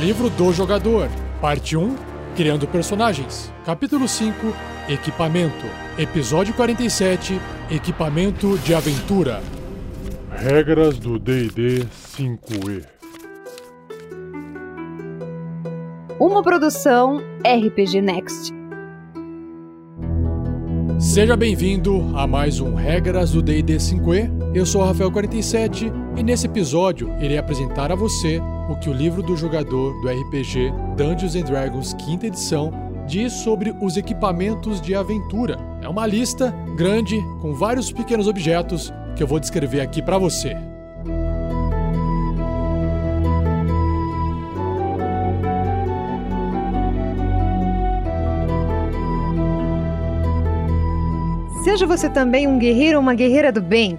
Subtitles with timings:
[0.00, 1.10] Livro do Jogador,
[1.42, 1.94] Parte 1
[2.34, 4.34] Criando Personagens, Capítulo 5
[4.88, 5.66] Equipamento,
[5.98, 7.38] Episódio 47
[7.70, 9.42] Equipamento de Aventura.
[10.30, 11.86] Regras do DD
[12.16, 12.86] 5E.
[16.18, 18.54] Uma produção RPG Next.
[20.98, 24.54] Seja bem-vindo a mais um Regras do D&D 5e.
[24.54, 28.40] Eu sou o Rafael47 e nesse episódio irei apresentar a você
[28.70, 32.72] o que o livro do jogador do RPG Dungeons and Dragons quinta edição
[33.04, 35.58] diz sobre os equipamentos de aventura.
[35.82, 40.56] É uma lista grande com vários pequenos objetos que eu vou descrever aqui para você.
[51.64, 53.98] Seja você também um guerreiro ou uma guerreira do bem.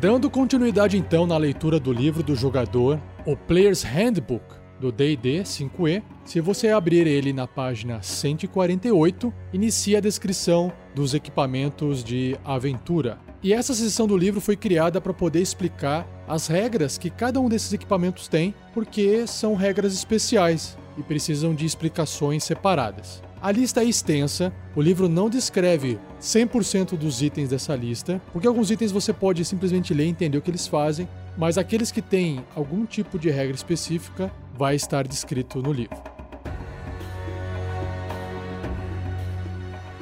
[0.00, 4.44] Dando continuidade então na leitura do livro do jogador, o Player's Handbook
[4.78, 12.04] do D&D 5e, se você abrir ele na página 148, inicia a descrição dos equipamentos
[12.04, 13.18] de aventura.
[13.42, 17.48] E essa seção do livro foi criada para poder explicar as regras que cada um
[17.48, 23.20] desses equipamentos tem, porque são regras especiais e precisam de explicações separadas.
[23.40, 28.68] A lista é extensa, o livro não descreve 100% dos itens dessa lista, porque alguns
[28.68, 32.44] itens você pode simplesmente ler e entender o que eles fazem, mas aqueles que têm
[32.56, 35.96] algum tipo de regra específica vai estar descrito no livro.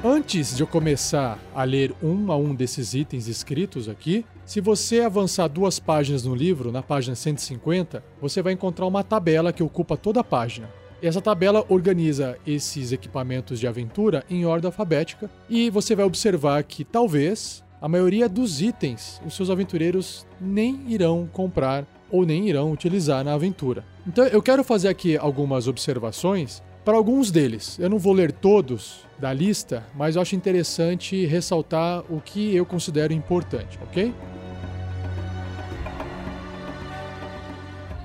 [0.03, 5.01] Antes de eu começar a ler um a um desses itens escritos aqui, se você
[5.01, 9.95] avançar duas páginas no livro, na página 150, você vai encontrar uma tabela que ocupa
[9.95, 10.67] toda a página.
[11.01, 16.83] Essa tabela organiza esses equipamentos de aventura em ordem alfabética e você vai observar que
[16.83, 23.23] talvez a maioria dos itens os seus aventureiros nem irão comprar ou nem irão utilizar
[23.23, 23.85] na aventura.
[24.07, 27.77] Então eu quero fazer aqui algumas observações para alguns deles.
[27.77, 32.65] Eu não vou ler todos da lista, mas eu acho interessante ressaltar o que eu
[32.65, 34.11] considero importante, ok?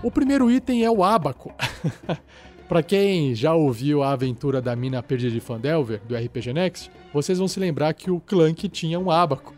[0.03, 1.55] O primeiro item é o ábaco.
[2.69, 7.39] Para quem já ouviu a aventura da mina perdida de Fandelver, do RPG Next, vocês
[7.39, 9.55] vão se lembrar que o Clank tinha um ábaco.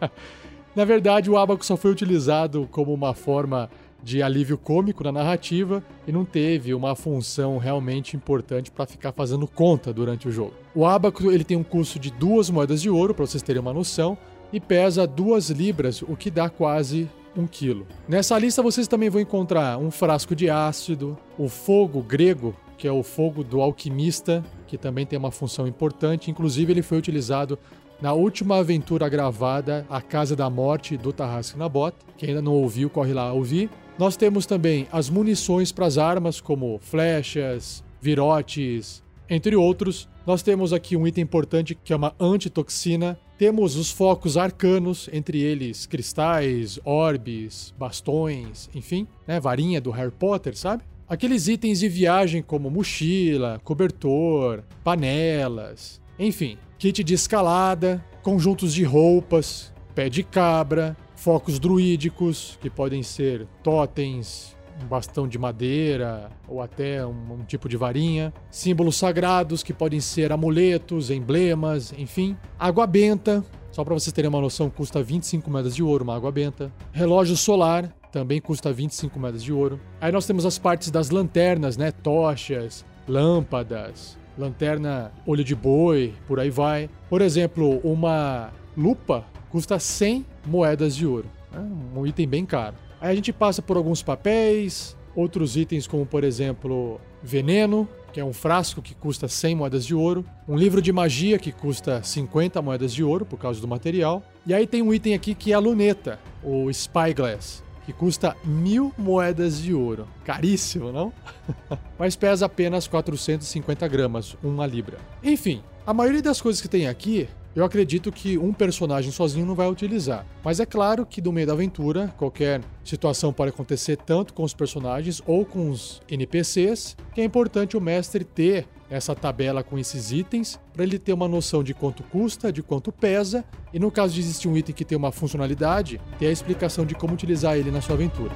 [0.74, 3.68] na verdade, o ábaco só foi utilizado como uma forma
[4.02, 9.46] de alívio cômico na narrativa e não teve uma função realmente importante para ficar fazendo
[9.46, 10.54] conta durante o jogo.
[10.74, 13.74] O ábaco ele tem um custo de duas moedas de ouro, para vocês terem uma
[13.74, 14.16] noção,
[14.52, 17.86] e pesa duas libras, o que dá quase 1 quilo.
[18.08, 22.92] Nessa lista vocês também vão encontrar um frasco de ácido, o fogo grego, que é
[22.92, 26.30] o fogo do alquimista, que também tem uma função importante.
[26.30, 27.58] Inclusive, ele foi utilizado
[28.00, 31.94] na última aventura gravada, A Casa da Morte, do Tarrasque Nabot.
[32.16, 33.68] Quem ainda não ouviu, corre lá ouvir.
[33.98, 40.08] Nós temos também as munições para as armas, como flechas, virotes, entre outros.
[40.26, 45.40] Nós temos aqui um item importante que é uma antitoxina, temos os focos arcanos, entre
[45.40, 50.82] eles cristais, orbes, bastões, enfim, né, varinha do Harry Potter, sabe?
[51.08, 59.72] Aqueles itens de viagem como mochila, cobertor, panelas, enfim, kit de escalada, conjuntos de roupas,
[59.94, 67.04] pé de cabra, focos druídicos, que podem ser totens, um bastão de madeira ou até
[67.04, 72.36] um, um, tipo de varinha, símbolos sagrados que podem ser amuletos, emblemas, enfim.
[72.58, 76.32] Água benta, só para vocês terem uma noção, custa 25 moedas de ouro uma água
[76.32, 76.72] benta.
[76.92, 79.80] Relógio solar também custa 25 moedas de ouro.
[80.00, 81.92] Aí nós temos as partes das lanternas, né?
[81.92, 86.90] Tochas, lâmpadas, lanterna olho de boi, por aí vai.
[87.08, 91.26] Por exemplo, uma lupa custa 100 moedas de ouro.
[91.52, 92.76] É um item bem caro.
[93.00, 98.24] Aí a gente passa por alguns papéis, outros itens como, por exemplo, veneno, que é
[98.24, 102.60] um frasco que custa 100 moedas de ouro, um livro de magia que custa 50
[102.60, 105.54] moedas de ouro por causa do material, e aí tem um item aqui que é
[105.54, 110.06] a luneta, o Spyglass, que custa mil moedas de ouro.
[110.24, 111.12] Caríssimo, não?
[111.98, 114.98] Mas pesa apenas 450 gramas, uma libra.
[115.22, 119.54] Enfim, a maioria das coisas que tem aqui eu acredito que um personagem sozinho não
[119.54, 120.24] vai utilizar.
[120.44, 124.54] Mas é claro que no meio da aventura, qualquer situação pode acontecer tanto com os
[124.54, 130.10] personagens ou com os NPCs, que é importante o mestre ter essa tabela com esses
[130.10, 134.14] itens para ele ter uma noção de quanto custa, de quanto pesa, e no caso
[134.14, 137.70] de existir um item que tem uma funcionalidade, ter a explicação de como utilizar ele
[137.70, 138.34] na sua aventura.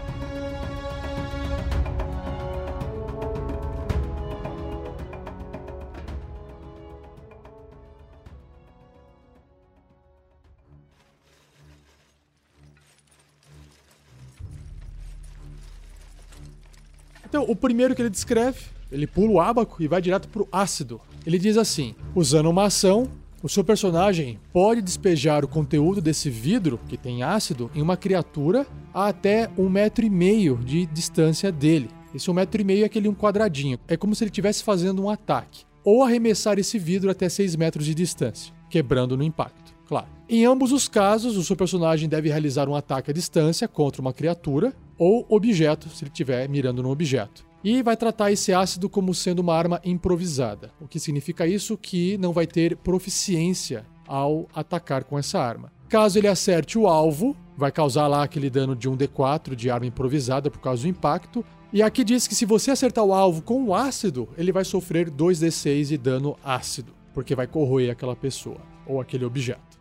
[17.35, 18.61] Então, o primeiro que ele descreve,
[18.93, 21.01] ele pula o ábaco e vai direto pro ácido.
[21.27, 23.11] Ele diz assim: usando uma ação,
[23.43, 28.65] o seu personagem pode despejar o conteúdo desse vidro, que tem ácido, em uma criatura
[28.95, 31.91] a até um metro e meio de distância dele.
[32.15, 33.81] Esse um metro e meio é aquele um quadradinho.
[33.89, 35.65] É como se ele estivesse fazendo um ataque.
[35.83, 39.64] Ou arremessar esse vidro até 6 metros de distância, quebrando no impacto.
[39.87, 40.07] Claro.
[40.29, 44.13] Em ambos os casos, o seu personagem deve realizar um ataque à distância contra uma
[44.13, 47.45] criatura ou objeto, se ele estiver mirando no objeto.
[47.63, 50.71] E vai tratar esse ácido como sendo uma arma improvisada.
[50.81, 51.79] O que significa isso?
[51.79, 55.73] Que não vai ter proficiência ao atacar com essa arma.
[55.89, 60.51] Caso ele acerte o alvo, vai causar lá aquele dano de 1d4 de arma improvisada
[60.51, 61.45] por causa do impacto.
[61.73, 65.11] E aqui diz que se você acertar o alvo com o ácido, ele vai sofrer
[65.11, 69.74] 2d6 de dano ácido, porque vai corroer aquela pessoa ou aquele objeto.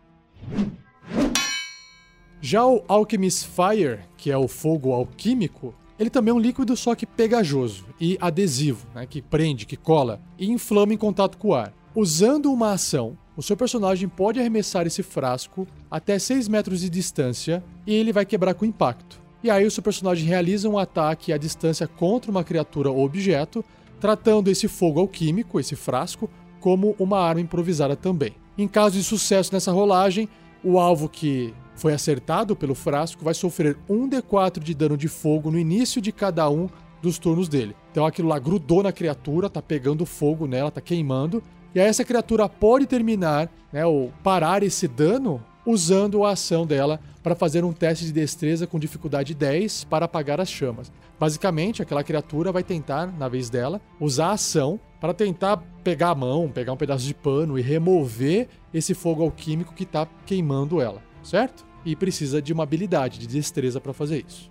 [2.40, 6.94] Já o Alchemist Fire, que é o fogo alquímico, ele também é um líquido só
[6.94, 11.54] que pegajoso e adesivo, né, que prende, que cola e inflama em contato com o
[11.54, 11.72] ar.
[11.94, 17.62] Usando uma ação, o seu personagem pode arremessar esse frasco até 6 metros de distância
[17.86, 19.20] e ele vai quebrar com impacto.
[19.42, 23.64] E aí o seu personagem realiza um ataque à distância contra uma criatura ou objeto,
[24.00, 26.28] tratando esse fogo alquímico, esse frasco,
[26.60, 28.34] como uma arma improvisada também.
[28.56, 30.28] Em caso de sucesso nessa rolagem,
[30.62, 35.58] o alvo que foi acertado pelo frasco vai sofrer 1d4 de dano de fogo no
[35.58, 36.68] início de cada um
[37.02, 37.74] dos turnos dele.
[37.90, 41.42] Então aquilo lá grudou na criatura, tá pegando fogo nela, tá queimando.
[41.74, 47.00] E aí essa criatura pode terminar, né, ou parar esse dano usando a ação dela
[47.22, 50.92] para fazer um teste de destreza com dificuldade 10 para apagar as chamas.
[51.18, 56.14] Basicamente, aquela criatura vai tentar, na vez dela, usar a ação para tentar pegar a
[56.14, 61.02] mão, pegar um pedaço de pano e remover esse fogo alquímico que está queimando ela,
[61.22, 61.66] certo?
[61.84, 64.50] E precisa de uma habilidade, de destreza para fazer isso.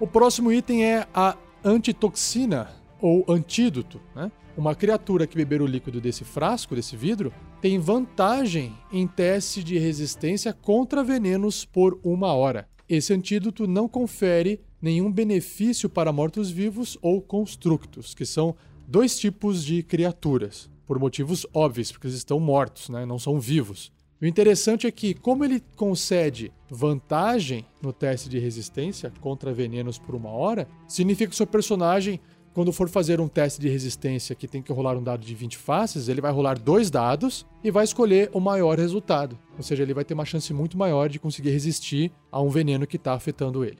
[0.00, 2.68] O próximo item é a antitoxina
[3.00, 4.28] ou antídoto, né?
[4.56, 9.78] Uma criatura que beber o líquido desse frasco, desse vidro, tem vantagem em teste de
[9.78, 12.68] resistência contra venenos por uma hora.
[12.88, 18.54] Esse antídoto não confere nenhum benefício para mortos-vivos ou constructos, que são
[18.86, 23.06] dois tipos de criaturas, por motivos óbvios, porque eles estão mortos, né?
[23.06, 23.90] não são vivos.
[24.20, 30.14] O interessante é que, como ele concede vantagem no teste de resistência contra venenos por
[30.14, 32.20] uma hora, significa que seu personagem,
[32.52, 35.56] quando for fazer um teste de resistência que tem que rolar um dado de 20
[35.56, 39.38] faces, ele vai rolar dois dados e vai escolher o maior resultado.
[39.56, 42.86] Ou seja, ele vai ter uma chance muito maior de conseguir resistir a um veneno
[42.86, 43.78] que está afetando ele.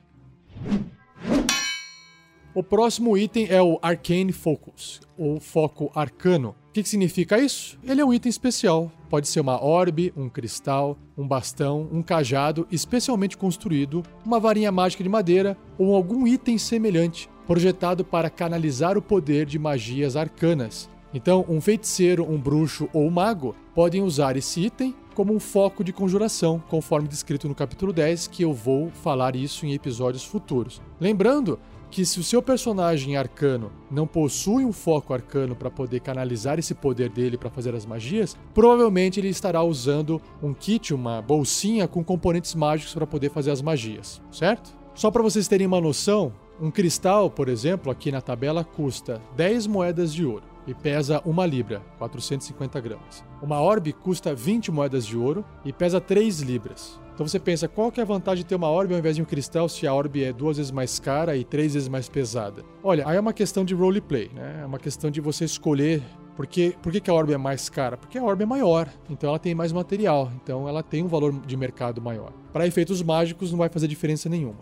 [2.54, 6.54] O próximo item é o Arcane Focus, ou foco arcano.
[6.68, 7.76] O que, que significa isso?
[7.82, 8.92] Ele é um item especial.
[9.10, 15.02] Pode ser uma orbe, um cristal, um bastão, um cajado especialmente construído, uma varinha mágica
[15.02, 20.88] de madeira ou algum item semelhante, projetado para canalizar o poder de magias arcanas.
[21.12, 25.84] Então, um feiticeiro, um bruxo ou um mago podem usar esse item como um foco
[25.84, 30.82] de conjuração, conforme descrito no capítulo 10, que eu vou falar isso em episódios futuros.
[31.00, 31.58] Lembrando
[31.90, 36.74] que se o seu personagem arcano não possui um foco arcano para poder canalizar esse
[36.74, 42.02] poder dele para fazer as magias, provavelmente ele estará usando um kit, uma bolsinha com
[42.02, 44.76] componentes mágicos para poder fazer as magias, certo?
[44.92, 49.68] Só para vocês terem uma noção, um cristal, por exemplo, aqui na tabela custa 10
[49.68, 53.24] moedas de ouro e pesa 1 libra, 450 gramas.
[53.42, 57.00] Uma orbe custa 20 moedas de ouro e pesa 3 libras.
[57.14, 59.22] Então você pensa, qual que é a vantagem de ter uma orbe ao invés de
[59.22, 62.64] um cristal se a orbe é duas vezes mais cara e três vezes mais pesada?
[62.82, 64.60] Olha, aí é uma questão de roleplay, né?
[64.62, 66.02] É uma questão de você escolher
[66.36, 67.96] porque, por que, que a orbe é mais cara?
[67.96, 71.32] Porque a orbe é maior, então ela tem mais material, então ela tem um valor
[71.32, 72.32] de mercado maior.
[72.52, 74.58] Para efeitos mágicos não vai fazer diferença nenhuma.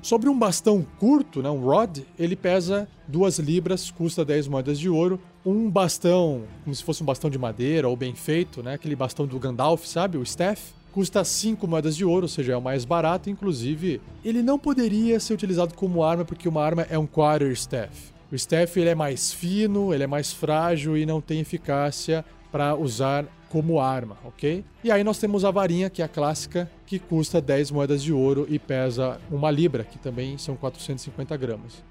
[0.00, 4.88] Sobre um bastão curto, né, um rod, ele pesa 2 libras, custa 10 moedas de
[4.88, 5.20] ouro.
[5.44, 9.26] Um bastão, como se fosse um bastão de madeira ou bem feito, né, aquele bastão
[9.26, 12.84] do Gandalf, sabe, o staff, custa 5 moedas de ouro, ou seja, é o mais
[12.84, 13.28] barato.
[13.28, 18.12] Inclusive, ele não poderia ser utilizado como arma, porque uma arma é um quarter staff.
[18.30, 22.74] O staff ele é mais fino, ele é mais frágil e não tem eficácia para
[22.74, 24.64] usar como arma, ok?
[24.84, 28.12] E aí nós temos a varinha, que é a clássica, que custa 10 moedas de
[28.12, 31.82] ouro e pesa uma libra, que também são 450 gramas.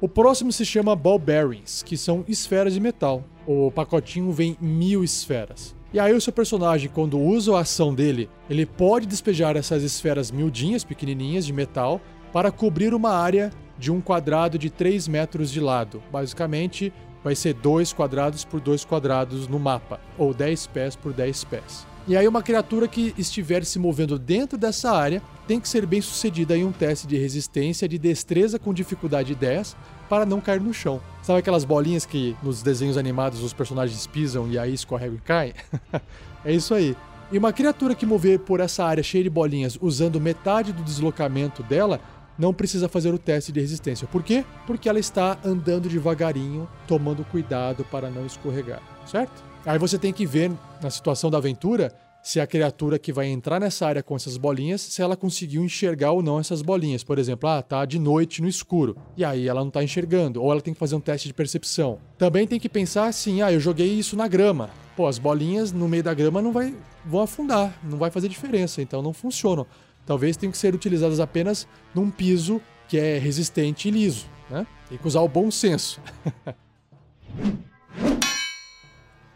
[0.00, 3.22] O próximo se chama Ball Bearings, que são esferas de metal.
[3.46, 5.76] O pacotinho vem mil esferas.
[5.92, 10.30] E aí o seu personagem, quando usa a ação dele, ele pode despejar essas esferas
[10.30, 12.00] miudinhas, pequenininhas, de metal,
[12.32, 16.00] para cobrir uma área de um quadrado de 3 metros de lado.
[16.12, 16.92] Basicamente,
[17.24, 21.84] vai ser 2 quadrados por 2 quadrados no mapa, ou 10 pés por 10 pés.
[22.06, 26.00] E aí uma criatura que estiver se movendo dentro dessa área tem que ser bem
[26.00, 29.76] sucedida em um teste de resistência de destreza com dificuldade 10
[30.08, 31.00] para não cair no chão.
[31.20, 35.54] Sabe aquelas bolinhas que nos desenhos animados os personagens pisam e aí escorregam e caem?
[36.44, 36.96] é isso aí.
[37.32, 41.62] E uma criatura que mover por essa área cheia de bolinhas usando metade do deslocamento
[41.62, 41.98] dela
[42.38, 44.06] não precisa fazer o teste de resistência.
[44.06, 44.44] Por quê?
[44.66, 49.42] Porque ela está andando devagarinho, tomando cuidado para não escorregar, certo?
[49.64, 50.50] Aí você tem que ver
[50.82, 54.80] na situação da aventura se a criatura que vai entrar nessa área com essas bolinhas,
[54.80, 57.02] se ela conseguiu enxergar ou não essas bolinhas.
[57.02, 58.96] Por exemplo, ah, tá de noite no escuro.
[59.16, 61.98] E aí ela não tá enxergando, ou ela tem que fazer um teste de percepção.
[62.16, 64.70] Também tem que pensar assim, ah, eu joguei isso na grama.
[64.96, 66.72] Pô, as bolinhas no meio da grama não vai
[67.04, 69.66] vão afundar, não vai fazer diferença, então não funcionam.
[70.04, 74.66] Talvez tenham que ser utilizadas apenas num piso que é resistente e liso, né?
[74.88, 76.00] Tem que usar o bom senso.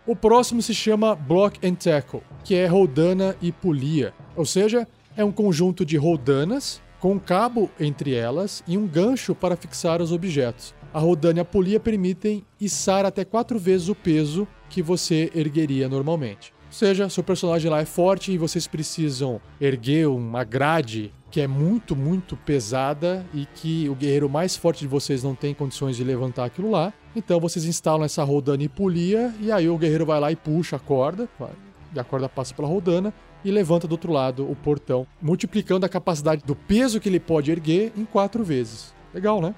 [0.07, 5.25] O próximo se chama Block and Tackle, que é roldana e polia, ou seja, é
[5.25, 10.13] um conjunto de roldanas com um cabo entre elas e um gancho para fixar os
[10.13, 10.73] objetos.
[10.95, 15.89] A roldana e a polia permitem içar até quatro vezes o peso que você ergueria
[15.89, 16.55] normalmente.
[16.77, 21.97] Seja, seu personagem lá é forte e vocês precisam erguer uma grade que é muito,
[21.97, 26.45] muito pesada e que o guerreiro mais forte de vocês não tem condições de levantar
[26.45, 26.93] aquilo lá.
[27.17, 30.77] Então vocês instalam essa rodana e polia, e aí o guerreiro vai lá e puxa
[30.77, 31.27] a corda,
[31.95, 33.11] e a corda passa pela rodana
[33.43, 37.51] e levanta do outro lado o portão, multiplicando a capacidade do peso que ele pode
[37.51, 38.95] erguer em quatro vezes.
[39.15, 39.55] Legal, né?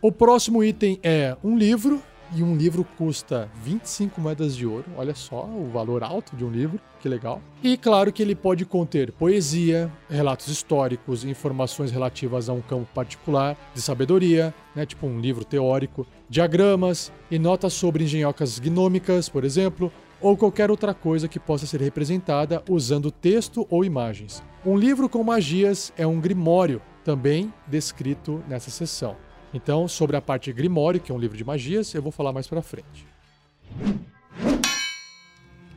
[0.00, 2.02] O próximo item é um livro
[2.34, 4.84] e um livro custa 25 moedas de ouro.
[4.96, 7.40] Olha só o valor alto de um livro, que legal.
[7.62, 13.56] E claro que ele pode conter poesia, relatos históricos, informações relativas a um campo particular
[13.74, 19.92] de sabedoria, né, tipo um livro teórico, diagramas e notas sobre engenhocas gnômicas, por exemplo,
[20.20, 24.42] ou qualquer outra coisa que possa ser representada usando texto ou imagens.
[24.64, 29.16] Um livro com magias é um grimório, também descrito nessa seção.
[29.54, 32.46] Então, sobre a parte Grimório, que é um livro de magias, eu vou falar mais
[32.46, 33.06] para frente.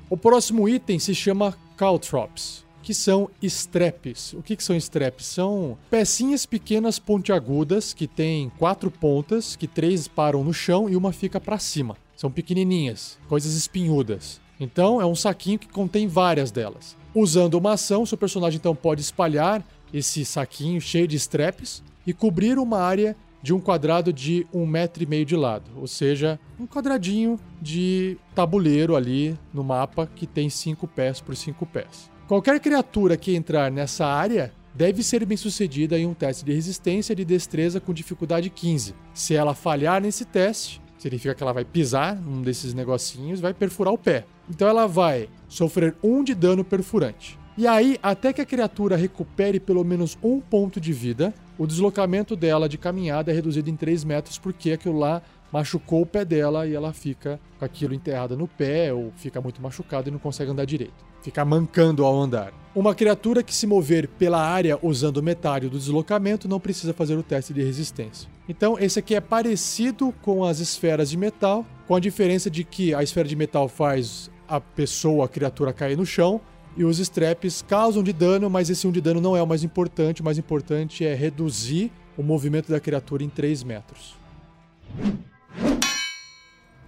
[0.09, 4.33] O próximo item se chama Caltrops, que são straps.
[4.33, 5.25] O que, que são straps?
[5.25, 11.11] São pecinhas pequenas pontiagudas que têm quatro pontas, que três param no chão e uma
[11.11, 11.97] fica para cima.
[12.15, 14.39] São pequenininhas, coisas espinhudas.
[14.59, 16.95] Então é um saquinho que contém várias delas.
[17.13, 22.59] Usando uma ação, seu personagem então pode espalhar esse saquinho cheio de straps e cobrir
[22.59, 23.15] uma área
[23.45, 28.17] de um quadrado de um metro e meio de lado, ou seja, um quadradinho de
[28.33, 32.09] tabuleiro ali no mapa que tem cinco pés por cinco pés.
[32.27, 37.15] Qualquer criatura que entrar nessa área deve ser bem sucedida em um teste de resistência
[37.15, 38.95] de destreza com dificuldade 15.
[39.13, 43.53] Se ela falhar nesse teste, significa que ela vai pisar num desses negocinhos e vai
[43.53, 44.25] perfurar o pé.
[44.49, 47.37] Então ela vai sofrer um de dano perfurante.
[47.55, 52.35] E aí, até que a criatura recupere pelo menos um ponto de vida, o deslocamento
[52.35, 55.21] dela de caminhada é reduzido em 3 metros porque aquilo lá
[55.51, 59.61] machucou o pé dela e ela fica com aquilo enterrada no pé ou fica muito
[59.61, 61.05] machucada e não consegue andar direito.
[61.21, 62.53] Fica mancando ao andar.
[62.75, 67.23] Uma criatura que se mover pela área usando metade do deslocamento não precisa fazer o
[67.23, 68.29] teste de resistência.
[68.49, 72.93] Então, esse aqui é parecido com as esferas de metal, com a diferença de que
[72.93, 76.41] a esfera de metal faz a pessoa, a criatura cair no chão,
[76.77, 79.63] e os straps causam de dano, mas esse 1 de dano não é o mais
[79.63, 80.21] importante.
[80.21, 84.15] O mais importante é reduzir o movimento da criatura em 3 metros.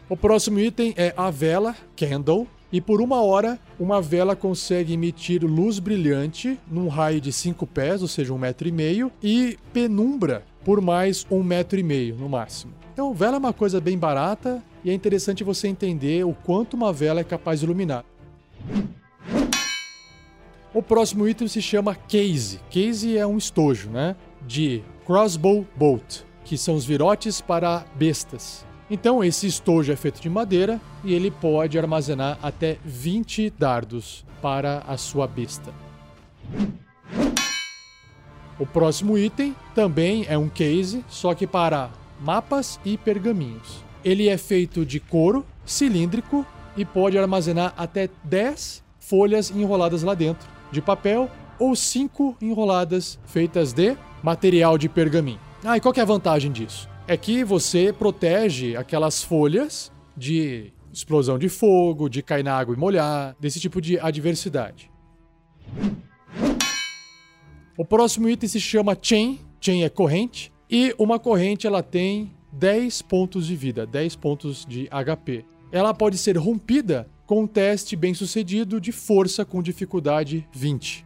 [0.10, 2.48] O próximo item é a vela, Candle.
[2.70, 8.02] E por uma hora, uma vela consegue emitir luz brilhante num raio de 5 pés,
[8.02, 12.28] ou seja, um metro e meio, e penumbra por mais um metro e meio no
[12.28, 12.74] máximo.
[12.92, 16.92] Então, vela é uma coisa bem barata e é interessante você entender o quanto uma
[16.92, 18.04] vela é capaz de iluminar.
[20.78, 22.60] O próximo item se chama Case.
[22.70, 24.16] Case é um estojo, né?
[24.46, 28.64] De Crossbow Bolt, que são os virotes para bestas.
[28.88, 34.84] Então, esse estojo é feito de madeira e ele pode armazenar até 20 dardos para
[34.88, 35.74] a sua besta.
[38.60, 41.90] O próximo item também é um case, só que para
[42.22, 43.84] mapas e pergaminhos.
[44.06, 46.46] Ele é feito de couro cilíndrico
[46.78, 53.74] e pode armazenar até 10 folhas enroladas lá dentro de papel ou cinco enroladas feitas
[53.74, 55.40] de material de pergaminho.
[55.64, 56.88] Ah, e qual é a vantagem disso?
[57.08, 62.78] É que você protege aquelas folhas de explosão de fogo, de cair na água e
[62.78, 64.92] molhar, desse tipo de adversidade.
[67.78, 69.40] O próximo item se chama Chain.
[69.62, 70.52] Chain é corrente.
[70.70, 75.46] E uma corrente ela tem 10 pontos de vida, 10 pontos de HP.
[75.72, 81.06] Ela pode ser rompida com um teste bem sucedido de força com dificuldade 20.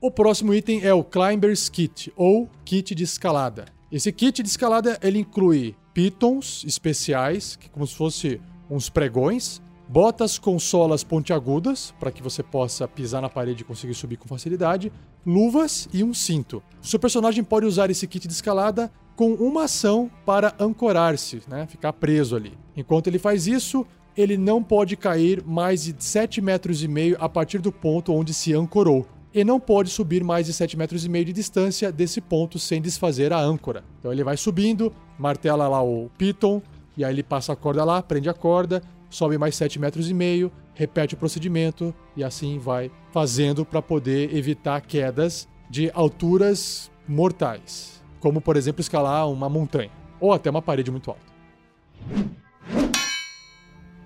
[0.00, 3.66] O próximo item é o Climber's Kit, ou kit de escalada.
[3.92, 9.60] Esse kit de escalada ele inclui pitons especiais, que é como se fosse uns pregões,
[9.86, 14.26] botas com solas pontiagudas, para que você possa pisar na parede e conseguir subir com
[14.26, 14.90] facilidade,
[15.24, 16.62] luvas e um cinto.
[16.82, 21.66] O seu personagem pode usar esse kit de escalada com uma ação para ancorar-se, né?
[21.66, 22.52] ficar preso ali.
[22.76, 27.28] Enquanto ele faz isso, ele não pode cair mais de 7 metros e meio a
[27.28, 29.06] partir do ponto onde se ancorou.
[29.32, 32.80] E não pode subir mais de 7 metros e meio de distância desse ponto sem
[32.80, 33.82] desfazer a âncora.
[33.98, 36.62] Então ele vai subindo, martela lá o piton,
[36.96, 38.80] e aí ele passa a corda lá, prende a corda,
[39.10, 44.34] sobe mais 7 metros e meio, repete o procedimento e assim vai fazendo para poder
[44.34, 50.90] evitar quedas de alturas mortais, como por exemplo escalar uma montanha ou até uma parede
[50.90, 51.20] muito alta.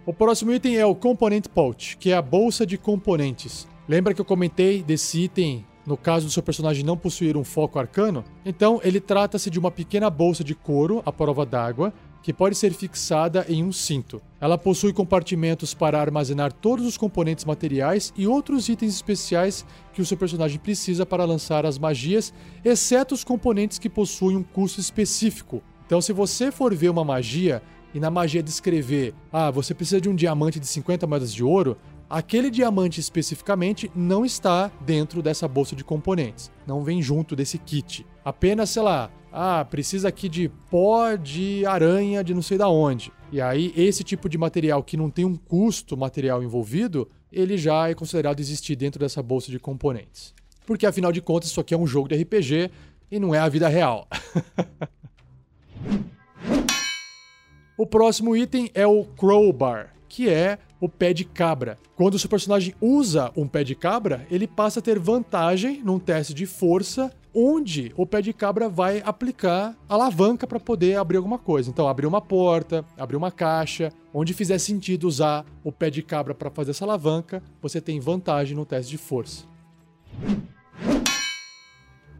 [0.05, 3.69] O próximo item é o Component Pouch, que é a bolsa de componentes.
[3.89, 7.79] Lembra que eu comentei desse item no caso do seu personagem não possuir um foco
[7.79, 8.25] arcano?
[8.45, 12.73] Então, ele trata-se de uma pequena bolsa de couro à prova d'água que pode ser
[12.73, 14.21] fixada em um cinto.
[14.41, 20.07] Ela possui compartimentos para armazenar todos os componentes materiais e outros itens especiais que o
[20.07, 22.33] seu personagem precisa para lançar as magias,
[22.65, 25.63] exceto os componentes que possuem um custo específico.
[25.87, 27.63] Então, se você for ver uma magia
[27.95, 31.77] e na magia descrever, ah, você precisa de um diamante de 50 moedas de ouro,
[32.09, 38.07] aquele diamante especificamente não está dentro dessa bolsa de componentes, não vem junto desse kit.
[38.25, 43.13] Apenas, sei lá, ah, precisa aqui de pó de aranha de não sei da onde.
[43.31, 47.89] E aí esse tipo de material que não tem um custo material envolvido, ele já
[47.89, 50.35] é considerado existir dentro dessa bolsa de componentes.
[50.67, 52.71] Porque afinal de contas isso aqui é um jogo de RPG
[53.11, 54.09] e não é a vida real.
[57.79, 61.79] O próximo item é o Crowbar, que é o pé de cabra.
[61.97, 65.99] Quando o seu personagem usa um pé de cabra, ele passa a ter vantagem num
[65.99, 71.39] teste de força, onde o pé de cabra vai aplicar alavanca para poder abrir alguma
[71.39, 71.71] coisa.
[71.71, 76.35] Então, abrir uma porta, abrir uma caixa, onde fizer sentido usar o pé de cabra
[76.35, 79.45] para fazer essa alavanca, você tem vantagem no teste de força.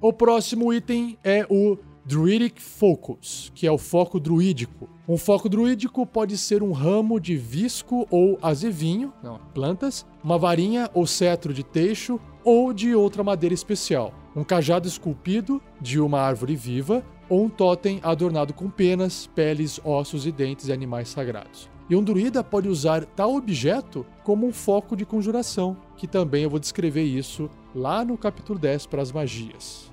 [0.01, 1.77] O próximo item é o
[2.09, 4.89] Druidic Focus, que é o foco druídico.
[5.07, 10.89] Um foco druídico pode ser um ramo de visco ou azevinho, não, plantas, uma varinha
[10.95, 16.57] ou cetro de teixo ou de outra madeira especial, um cajado esculpido de uma árvore
[16.57, 21.69] viva ou um totem adornado com penas, peles, ossos e dentes de animais sagrados.
[21.91, 26.49] E um druida pode usar tal objeto como um foco de conjuração, que também eu
[26.49, 29.91] vou descrever isso lá no capítulo 10 para as magias.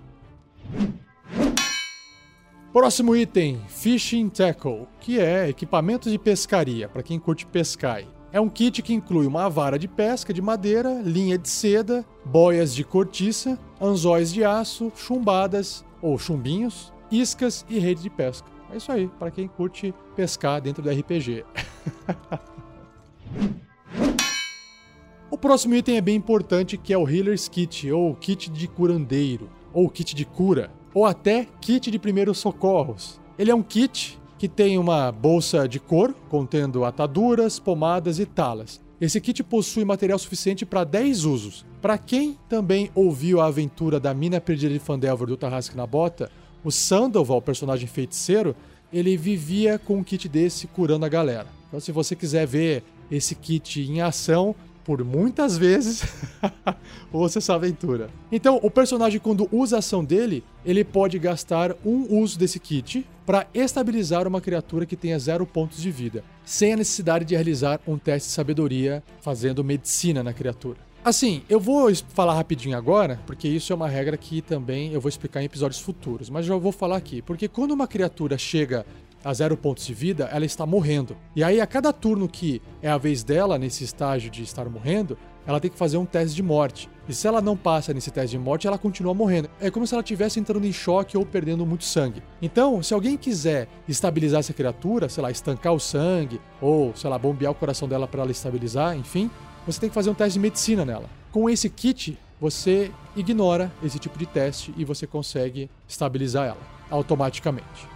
[2.76, 8.04] Próximo item, Fishing Tackle, que é equipamento de pescaria, para quem curte pescar.
[8.34, 12.76] É um kit que inclui uma vara de pesca de madeira, linha de seda, boias
[12.76, 18.50] de cortiça, anzóis de aço, chumbadas ou chumbinhos, iscas e rede de pesca.
[18.70, 21.46] É isso aí, para quem curte pescar dentro do RPG.
[25.32, 29.50] o próximo item é bem importante, que é o Healer's Kit, ou kit de curandeiro,
[29.72, 33.20] ou kit de cura ou até kit de primeiros socorros.
[33.38, 38.80] Ele é um kit que tem uma bolsa de couro contendo ataduras, pomadas e talas.
[39.00, 41.66] Esse kit possui material suficiente para 10 usos.
[41.82, 46.32] Para quem também ouviu a aventura da mina perdida de Fandelver do Tarrasque na Bota,
[46.64, 48.56] o Sandoval, personagem feiticeiro,
[48.92, 51.48] ele vivia com um kit desse curando a galera.
[51.68, 54.56] Então, se você quiser ver esse kit em ação,
[54.86, 56.04] por muitas vezes
[57.12, 58.10] ouça essa aventura.
[58.32, 63.06] Então, o personagem, quando usa a ação dele, ele pode gastar um uso desse kit
[63.26, 67.82] para estabilizar uma criatura que tenha zero pontos de vida, sem a necessidade de realizar
[67.88, 70.78] um teste de sabedoria fazendo medicina na criatura.
[71.04, 75.10] Assim, eu vou falar rapidinho agora, porque isso é uma regra que também eu vou
[75.10, 78.86] explicar em episódios futuros, mas já vou falar aqui, porque quando uma criatura chega
[79.26, 81.18] a zero pontos de vida, ela está morrendo.
[81.36, 85.18] E aí, a cada turno que é a vez dela nesse estágio de estar morrendo,
[85.48, 86.88] ela tem que fazer um teste de morte.
[87.10, 89.50] E se ela não passa nesse teste de morte, ela continua morrendo.
[89.60, 92.22] É como se ela estivesse entrando em choque ou perdendo muito sangue.
[92.40, 97.18] Então, se alguém quiser estabilizar essa criatura, sei lá, estancar o sangue, ou, sei lá,
[97.18, 99.30] bombear o coração dela para ela estabilizar, enfim,
[99.66, 101.10] você tem que fazer um teste de medicina nela.
[101.32, 107.88] Com esse kit, você ignora esse tipo de teste e você consegue estabilizar ela automaticamente.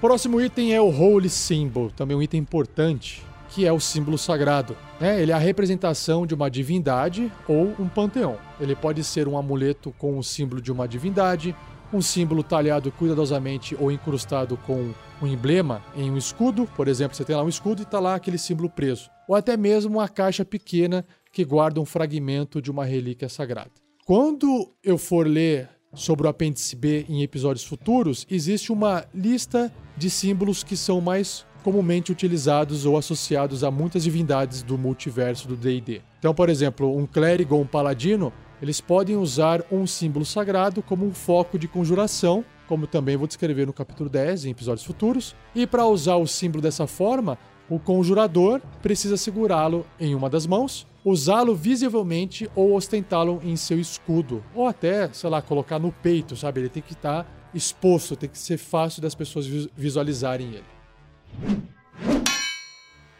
[0.00, 4.76] Próximo item é o Holy Symbol, também um item importante, que é o símbolo sagrado.
[5.00, 5.22] Né?
[5.22, 8.36] Ele é a representação de uma divindade ou um panteão.
[8.60, 11.54] Ele pode ser um amuleto com o símbolo de uma divindade,
[11.92, 17.24] um símbolo talhado cuidadosamente ou incrustado com um emblema em um escudo, por exemplo, você
[17.24, 20.44] tem lá um escudo e está lá aquele símbolo preso, ou até mesmo uma caixa
[20.44, 23.70] pequena que guarda um fragmento de uma relíquia sagrada.
[24.04, 30.08] Quando eu for ler sobre o apêndice B em episódios futuros, existe uma lista de
[30.08, 36.02] símbolos que são mais comumente utilizados ou associados a muitas divindades do multiverso do D&D.
[36.18, 41.04] Então, por exemplo, um clérigo ou um paladino eles podem usar um símbolo sagrado como
[41.04, 45.34] um foco de conjuração, como também vou descrever no capítulo 10 em episódios futuros.
[45.52, 47.36] E para usar o símbolo dessa forma,
[47.72, 54.44] o conjurador precisa segurá-lo em uma das mãos, usá-lo visivelmente ou ostentá-lo em seu escudo,
[54.54, 56.60] ou até, sei lá, colocar no peito, sabe?
[56.60, 61.64] Ele tem que estar exposto, tem que ser fácil das pessoas visualizarem ele.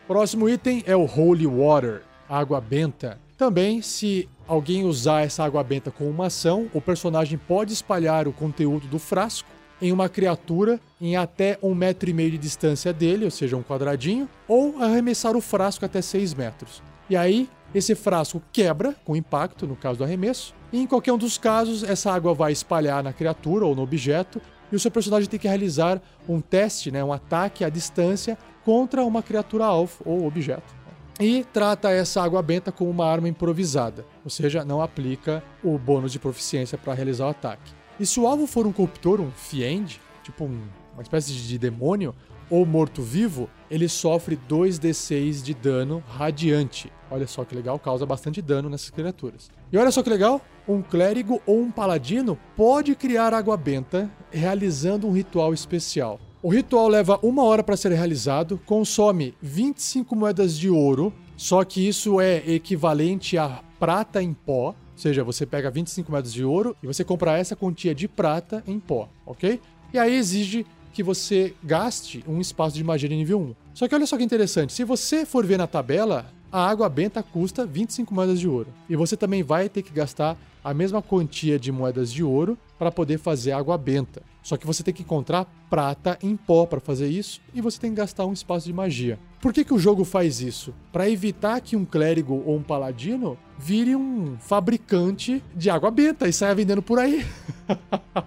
[0.06, 3.18] Próximo item é o Holy Water, água benta.
[3.38, 8.34] Também, se alguém usar essa água benta com uma ação, o personagem pode espalhar o
[8.34, 9.48] conteúdo do frasco
[9.82, 13.62] em uma criatura em até um metro e meio de distância dele, ou seja, um
[13.62, 16.80] quadradinho, ou arremessar o frasco até 6 metros.
[17.10, 21.18] E aí, esse frasco quebra com impacto, no caso do arremesso, e em qualquer um
[21.18, 24.40] dos casos, essa água vai espalhar na criatura ou no objeto,
[24.70, 29.04] e o seu personagem tem que realizar um teste, né, um ataque à distância contra
[29.04, 30.82] uma criatura alvo ou objeto
[31.20, 36.12] e trata essa água benta como uma arma improvisada, ou seja, não aplica o bônus
[36.12, 37.81] de proficiência para realizar o ataque.
[37.98, 40.60] E se o alvo for um corruptor, um fiend, tipo um,
[40.94, 42.14] uma espécie de demônio,
[42.50, 46.92] ou morto-vivo, ele sofre 2d6 de dano radiante.
[47.10, 49.50] Olha só que legal, causa bastante dano nessas criaturas.
[49.72, 55.06] E olha só que legal, um clérigo ou um paladino pode criar água benta realizando
[55.06, 56.20] um ritual especial.
[56.42, 61.86] O ritual leva uma hora para ser realizado, consome 25 moedas de ouro, só que
[61.86, 64.74] isso é equivalente a prata em pó.
[64.92, 68.62] Ou seja, você pega 25 moedas de ouro e você compra essa quantia de prata
[68.66, 69.60] em pó, ok?
[69.92, 73.54] E aí exige que você gaste um espaço de magia de nível 1.
[73.74, 77.22] Só que olha só que interessante, se você for ver na tabela, a água benta
[77.22, 78.68] custa 25 moedas de ouro.
[78.88, 82.92] E você também vai ter que gastar a mesma quantia de moedas de ouro para
[82.92, 84.22] poder fazer água benta.
[84.42, 87.90] Só que você tem que encontrar prata em pó para fazer isso e você tem
[87.90, 89.18] que gastar um espaço de magia.
[89.42, 90.72] Por que, que o jogo faz isso?
[90.92, 96.32] Para evitar que um clérigo ou um paladino vire um fabricante de água benta e
[96.32, 97.26] saia vendendo por aí.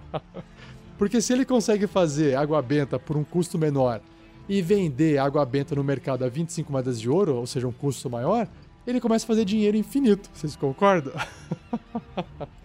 [0.98, 4.02] Porque se ele consegue fazer água benta por um custo menor
[4.46, 8.10] e vender água benta no mercado a 25 moedas de ouro, ou seja, um custo
[8.10, 8.46] maior,
[8.86, 10.28] ele começa a fazer dinheiro infinito.
[10.34, 11.14] Vocês concordam?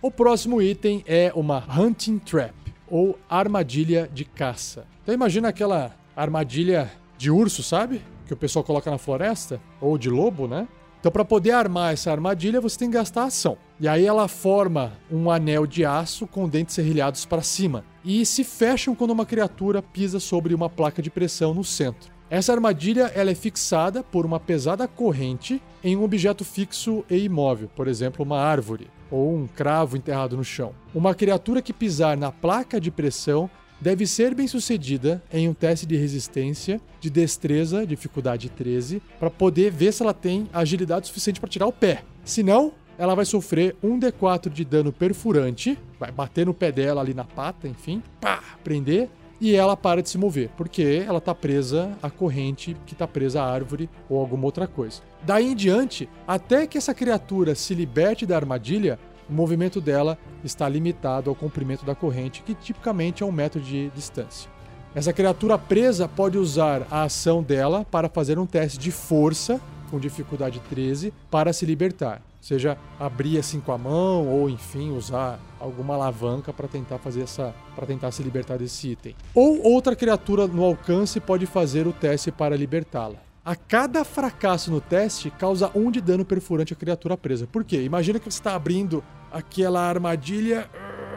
[0.00, 2.54] O próximo item é uma Hunting Trap,
[2.90, 4.86] ou armadilha de caça.
[5.02, 8.02] Então imagina aquela armadilha de urso, sabe?
[8.26, 10.68] Que o pessoal coloca na floresta, ou de lobo, né?
[11.00, 13.56] Então, para poder armar essa armadilha, você tem que gastar ação.
[13.78, 18.42] E aí ela forma um anel de aço com dentes serrilhados para cima e se
[18.42, 22.17] fecham quando uma criatura pisa sobre uma placa de pressão no centro.
[22.30, 27.70] Essa armadilha ela é fixada por uma pesada corrente em um objeto fixo e imóvel,
[27.74, 30.74] por exemplo, uma árvore ou um cravo enterrado no chão.
[30.94, 33.48] Uma criatura que pisar na placa de pressão
[33.80, 39.70] deve ser bem sucedida em um teste de resistência, de destreza, dificuldade 13, para poder
[39.70, 42.02] ver se ela tem agilidade suficiente para tirar o pé.
[42.24, 47.00] Se não, ela vai sofrer um D4 de dano perfurante, vai bater no pé dela
[47.00, 49.08] ali na pata, enfim, pá, prender,
[49.40, 53.42] e ela para de se mover, porque ela está presa à corrente que está presa
[53.42, 55.00] à árvore ou alguma outra coisa.
[55.22, 58.98] Daí em diante, até que essa criatura se liberte da armadilha,
[59.28, 63.90] o movimento dela está limitado ao comprimento da corrente, que tipicamente é um metro de
[63.90, 64.50] distância.
[64.94, 69.98] Essa criatura presa pode usar a ação dela para fazer um teste de força, com
[69.98, 72.22] dificuldade 13, para se libertar.
[72.40, 77.54] Seja abrir assim com a mão ou enfim usar alguma alavanca para tentar fazer essa
[77.74, 79.14] para tentar se libertar desse item.
[79.34, 83.16] Ou outra criatura no alcance pode fazer o teste para libertá-la.
[83.44, 87.46] A cada fracasso no teste causa um de dano perfurante à criatura presa.
[87.46, 87.82] Por quê?
[87.82, 90.68] Imagina que você está abrindo aquela armadilha,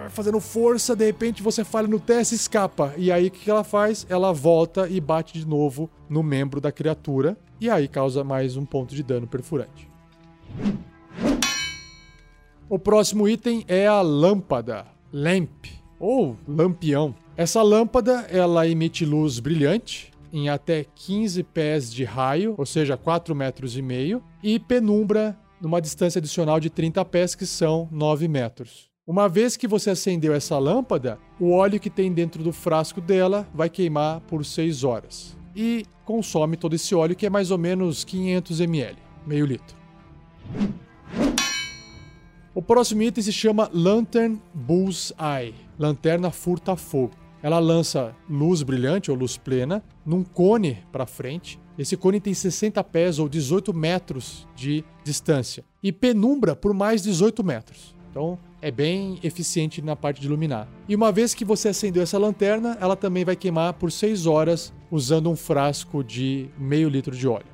[0.10, 2.94] fazendo força, de repente você falha no teste e escapa.
[2.96, 4.06] E aí o que ela faz?
[4.10, 7.38] Ela volta e bate de novo no membro da criatura.
[7.60, 9.90] E aí causa mais um ponto de dano perfurante.
[12.72, 15.66] O próximo item é a lâmpada, lamp
[16.00, 17.14] ou lampião.
[17.36, 23.36] Essa lâmpada ela emite luz brilhante em até 15 pés de raio, ou seja, 4
[23.36, 28.90] metros e meio, e penumbra numa distância adicional de 30 pés, que são 9 metros.
[29.06, 33.46] Uma vez que você acendeu essa lâmpada, o óleo que tem dentro do frasco dela
[33.54, 35.38] vai queimar por 6 horas.
[35.54, 39.76] E consome todo esse óleo, que é mais ou menos 500 ml, meio litro.
[42.54, 47.14] O próximo item se chama Lantern Bullseye, lanterna furta-fogo.
[47.42, 51.58] Ela lança luz brilhante ou luz plena num cone para frente.
[51.78, 57.42] Esse cone tem 60 pés ou 18 metros de distância e penumbra por mais 18
[57.42, 57.96] metros.
[58.10, 60.68] Então é bem eficiente na parte de iluminar.
[60.90, 64.74] E uma vez que você acendeu essa lanterna, ela também vai queimar por 6 horas
[64.92, 67.46] usando um frasco de meio litro de óleo.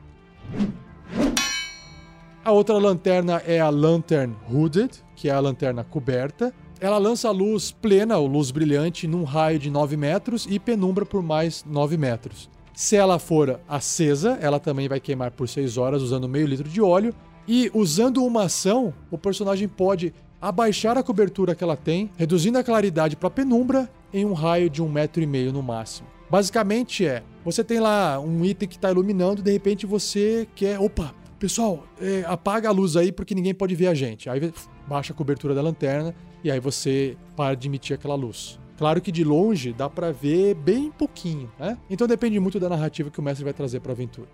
[2.48, 6.54] A outra lanterna é a Lantern Hooded, que é a lanterna coberta.
[6.80, 11.22] Ela lança luz plena, ou luz brilhante, num raio de 9 metros e penumbra por
[11.22, 12.50] mais 9 metros.
[12.74, 16.82] Se ela for acesa, ela também vai queimar por 6 horas usando meio litro de
[16.82, 17.14] óleo.
[17.46, 22.64] E usando uma ação, o personagem pode abaixar a cobertura que ela tem, reduzindo a
[22.64, 26.08] claridade para penumbra em um raio de um metro e meio no máximo.
[26.30, 31.14] Basicamente é, você tem lá um item que está iluminando, de repente você quer, opa,
[31.39, 34.30] pessoal, é, apaga a luz aí porque ninguém pode ver a gente.
[34.30, 34.54] Aí
[34.88, 38.60] baixa a cobertura da lanterna e aí você para de emitir aquela luz.
[38.78, 41.78] Claro que de longe dá para ver bem pouquinho, né?
[41.89, 44.30] Então depende muito da narrativa que o mestre vai trazer para a aventura.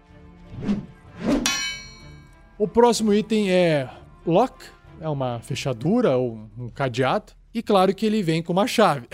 [2.57, 3.89] O próximo item é
[4.25, 4.65] Lock,
[4.99, 9.07] é uma fechadura ou um cadeado, e claro que ele vem com uma chave.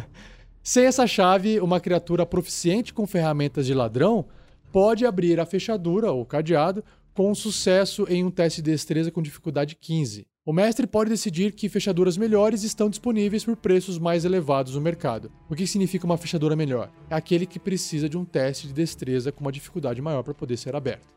[0.62, 4.26] Sem essa chave, uma criatura proficiente com ferramentas de ladrão
[4.72, 6.84] pode abrir a fechadura ou cadeado
[7.16, 10.26] com sucesso em um teste de destreza com dificuldade 15.
[10.44, 15.32] O mestre pode decidir que fechaduras melhores estão disponíveis por preços mais elevados no mercado.
[15.48, 16.92] O que significa uma fechadura melhor?
[17.08, 20.58] É aquele que precisa de um teste de destreza com uma dificuldade maior para poder
[20.58, 21.08] ser aberto.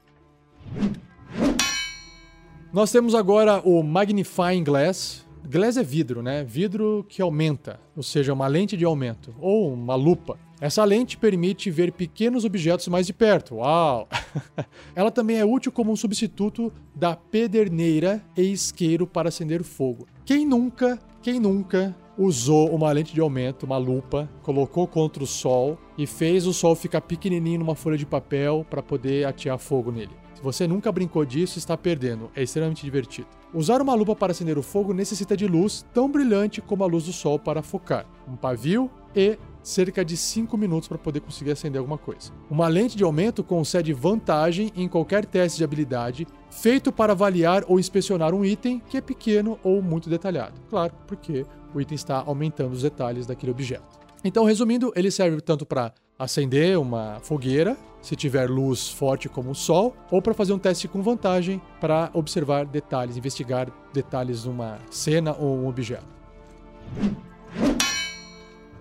[2.71, 5.27] Nós temos agora o Magnifying Glass.
[5.43, 6.45] Glass é vidro, né?
[6.45, 10.39] Vidro que aumenta, ou seja, uma lente de aumento, ou uma lupa.
[10.61, 13.55] Essa lente permite ver pequenos objetos mais de perto.
[13.55, 14.09] Uau!
[14.93, 20.05] Ela também é útil como um substituto da pederneira e isqueiro para acender fogo.
[20.25, 25.77] Quem nunca, quem nunca usou uma lente de aumento, uma lupa, colocou contra o sol
[25.97, 30.11] e fez o sol ficar pequenininho numa folha de papel para poder atear fogo nele?
[30.39, 32.29] Se você nunca brincou disso, está perdendo.
[32.35, 33.27] É extremamente divertido.
[33.53, 37.05] Usar uma lupa para acender o fogo necessita de luz tão brilhante como a luz
[37.05, 41.79] do sol para focar, um pavio e cerca de 5 minutos para poder conseguir acender
[41.79, 42.31] alguma coisa.
[42.49, 47.79] Uma lente de aumento concede vantagem em qualquer teste de habilidade feito para avaliar ou
[47.79, 50.59] inspecionar um item que é pequeno ou muito detalhado.
[50.69, 53.99] Claro, porque o item está aumentando os detalhes daquele objeto.
[54.23, 59.55] Então, resumindo, ele serve tanto para acender uma fogueira, se tiver luz forte como o
[59.55, 65.33] sol, ou para fazer um teste com vantagem para observar detalhes, investigar detalhes numa cena
[65.39, 66.05] ou um objeto.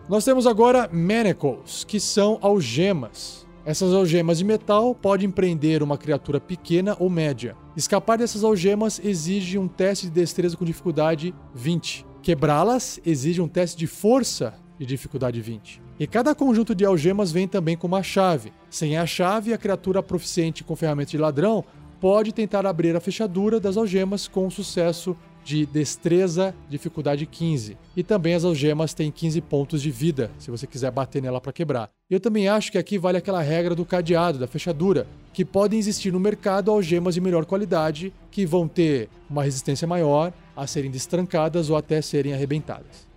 [0.08, 3.46] Nós temos agora manacles, que são algemas.
[3.62, 7.54] Essas algemas de metal podem prender uma criatura pequena ou média.
[7.76, 12.06] Escapar dessas algemas exige um teste de destreza com dificuldade 20.
[12.22, 15.82] Quebrá-las exige um teste de força de dificuldade 20.
[16.00, 18.50] E cada conjunto de algemas vem também com uma chave.
[18.70, 21.62] Sem a chave, a criatura proficiente com ferramenta de ladrão
[22.00, 25.14] pode tentar abrir a fechadura das algemas com sucesso
[25.48, 27.78] de destreza, dificuldade 15.
[27.96, 31.54] E também as algemas têm 15 pontos de vida, se você quiser bater nela para
[31.54, 31.88] quebrar.
[32.10, 35.78] E eu também acho que aqui vale aquela regra do cadeado, da fechadura, que podem
[35.78, 40.90] existir no mercado algemas de melhor qualidade que vão ter uma resistência maior a serem
[40.90, 43.08] destrancadas ou até serem arrebentadas.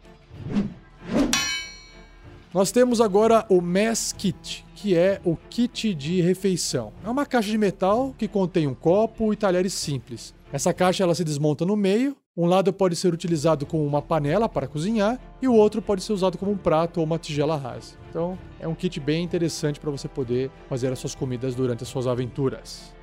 [2.53, 6.93] Nós temos agora o Mess Kit, que é o kit de refeição.
[7.03, 10.33] É uma caixa de metal que contém um copo e talheres simples.
[10.53, 14.47] Essa caixa ela se desmonta no meio um lado pode ser utilizado como uma panela
[14.47, 17.93] para cozinhar e o outro pode ser usado como um prato ou uma tigela rasa.
[18.09, 21.89] Então, é um kit bem interessante para você poder fazer as suas comidas durante as
[21.89, 22.93] suas aventuras.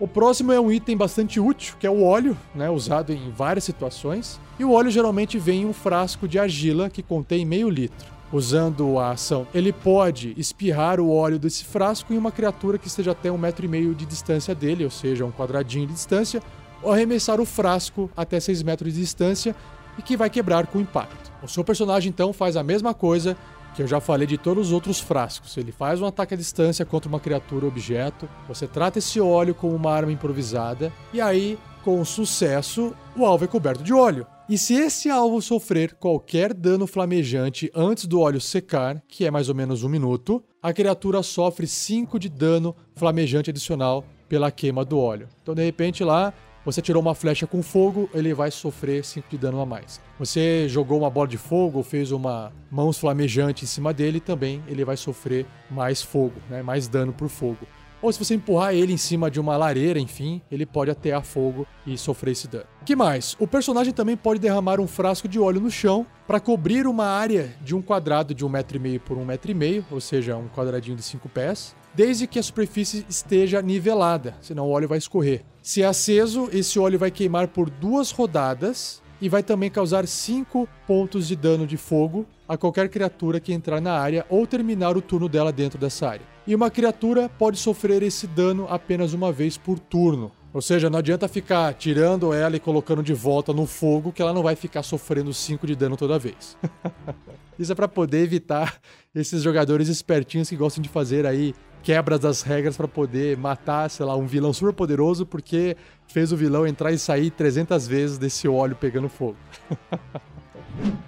[0.00, 3.64] O próximo é um item bastante útil, que é o óleo, né, usado em várias
[3.64, 4.40] situações.
[4.58, 8.98] E o óleo geralmente vem em um frasco de argila que contém meio litro usando
[8.98, 13.30] a ação, ele pode espirrar o óleo desse frasco em uma criatura que esteja até
[13.30, 16.42] um metro e meio de distância dele, ou seja, um quadradinho de distância,
[16.82, 19.54] ou arremessar o frasco até 6 metros de distância
[19.98, 21.30] e que vai quebrar com impacto.
[21.42, 23.36] O seu personagem então faz a mesma coisa
[23.74, 25.56] que eu já falei de todos os outros frascos.
[25.56, 29.54] Ele faz um ataque à distância contra uma criatura ou objeto, você trata esse óleo
[29.54, 34.26] como uma arma improvisada, e aí com sucesso, o alvo é coberto de óleo.
[34.48, 39.48] E se esse alvo sofrer qualquer dano flamejante antes do óleo secar, que é mais
[39.48, 44.98] ou menos um minuto, a criatura sofre 5 de dano flamejante adicional pela queima do
[44.98, 45.28] óleo.
[45.42, 46.32] Então, de repente, lá
[46.64, 50.00] você tirou uma flecha com fogo, ele vai sofrer 5 de dano a mais.
[50.18, 54.84] Você jogou uma bola de fogo fez uma mãos flamejante em cima dele, também ele
[54.84, 56.62] vai sofrer mais fogo, né?
[56.62, 57.66] mais dano por fogo.
[58.02, 61.66] Ou se você empurrar ele em cima de uma lareira, enfim, ele pode atear fogo
[61.86, 62.66] e sofrer esse dano.
[62.84, 63.36] que mais?
[63.38, 67.54] O personagem também pode derramar um frasco de óleo no chão para cobrir uma área
[67.62, 70.36] de um quadrado de um metro e meio por um metro e meio, ou seja,
[70.36, 74.98] um quadradinho de cinco pés, desde que a superfície esteja nivelada, senão o óleo vai
[74.98, 75.44] escorrer.
[75.62, 80.68] Se é aceso, esse óleo vai queimar por duas rodadas e vai também causar 5
[80.84, 85.00] pontos de dano de fogo a qualquer criatura que entrar na área ou terminar o
[85.00, 86.26] turno dela dentro dessa área.
[86.46, 90.30] E uma criatura pode sofrer esse dano apenas uma vez por turno.
[90.52, 94.34] Ou seja, não adianta ficar tirando ela e colocando de volta no fogo, que ela
[94.34, 96.58] não vai ficar sofrendo 5 de dano toda vez.
[97.58, 98.78] Isso é para poder evitar
[99.14, 104.04] esses jogadores espertinhos que gostam de fazer aí quebras das regras para poder matar, sei
[104.04, 105.74] lá, um vilão super poderoso porque
[106.06, 109.38] fez o vilão entrar e sair 300 vezes desse óleo pegando fogo.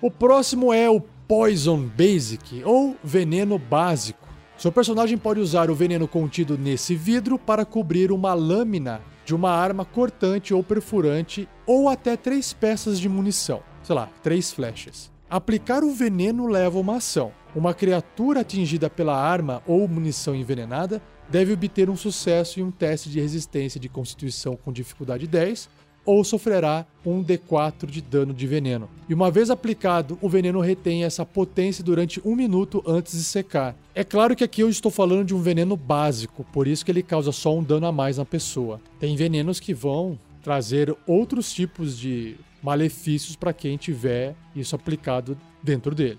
[0.00, 4.26] o próximo é o Poison Basic ou Veneno Básico.
[4.56, 9.50] Seu personagem pode usar o veneno contido nesse vidro para cobrir uma lâmina de uma
[9.50, 15.10] arma cortante ou perfurante ou até três peças de munição, sei lá, três flechas.
[15.28, 17.32] Aplicar o veneno leva uma ação.
[17.54, 23.10] Uma criatura atingida pela arma ou munição envenenada deve obter um sucesso em um teste
[23.10, 25.68] de resistência de constituição com dificuldade 10
[26.06, 28.88] ou sofrerá um D4 de dano de veneno.
[29.08, 33.76] E uma vez aplicado, o veneno retém essa potência durante um minuto antes de secar.
[33.94, 37.02] É claro que aqui eu estou falando de um veneno básico, por isso que ele
[37.02, 38.80] causa só um dano a mais na pessoa.
[38.98, 45.94] Tem venenos que vão trazer outros tipos de malefícios para quem tiver isso aplicado dentro
[45.94, 46.18] dele.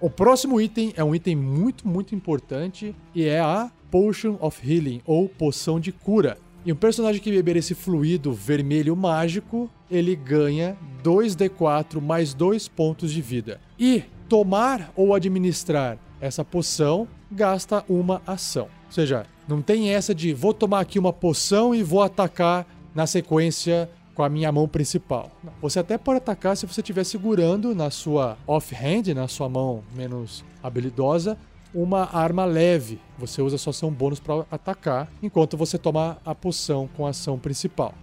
[0.00, 5.02] O próximo item é um item muito, muito importante e é a Potion of Healing,
[5.04, 6.38] ou Poção de Cura.
[6.68, 13.10] E um personagem que beber esse fluido vermelho mágico, ele ganha 2d4 mais 2 pontos
[13.10, 13.58] de vida.
[13.78, 18.64] E tomar ou administrar essa poção gasta uma ação.
[18.84, 23.06] Ou seja, não tem essa de vou tomar aqui uma poção e vou atacar na
[23.06, 25.30] sequência com a minha mão principal.
[25.62, 30.44] Você até pode atacar se você estiver segurando na sua offhand, na sua mão menos
[30.62, 31.38] habilidosa,
[31.82, 33.00] uma arma leve.
[33.18, 37.38] Você usa sua ação bônus para atacar, enquanto você toma a poção com a ação
[37.38, 37.94] principal.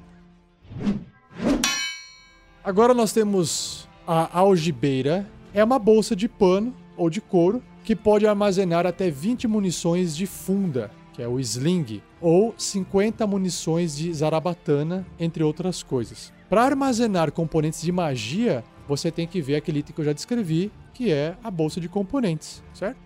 [2.63, 5.27] Agora nós temos a algibeira.
[5.53, 10.25] É uma bolsa de pano ou de couro que pode armazenar até 20 munições de
[10.25, 16.33] funda que é o sling, ou 50 munições de zarabatana, entre outras coisas.
[16.49, 20.69] Para armazenar componentes de magia, você tem que ver aquele item que eu já descrevi,
[20.93, 22.97] que é a bolsa de componentes, certo?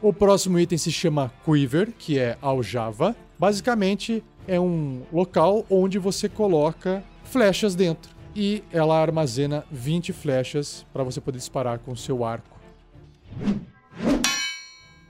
[0.00, 3.14] O próximo item se chama Quiver, que é aljava.
[3.38, 8.12] Basicamente, é um local onde você coloca flechas dentro.
[8.34, 12.58] E ela armazena 20 flechas para você poder disparar com o seu arco.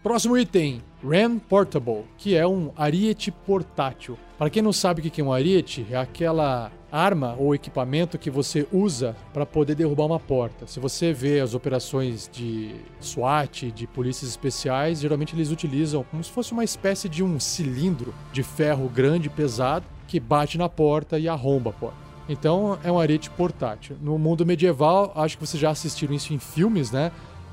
[0.03, 4.19] Próximo item, Ram Portable, que é um ariete portátil.
[4.37, 8.31] Para quem não sabe o que é um ariete, é aquela arma ou equipamento que
[8.31, 10.67] você usa para poder derrubar uma porta.
[10.67, 16.31] Se você vê as operações de SWAT, de polícias especiais, geralmente eles utilizam como se
[16.31, 21.19] fosse uma espécie de um cilindro de ferro grande e pesado que bate na porta
[21.19, 21.97] e arromba a porta.
[22.29, 23.97] Então é um ariete portátil.
[24.01, 27.11] No mundo medieval, acho que vocês já assistiram isso em filmes, né?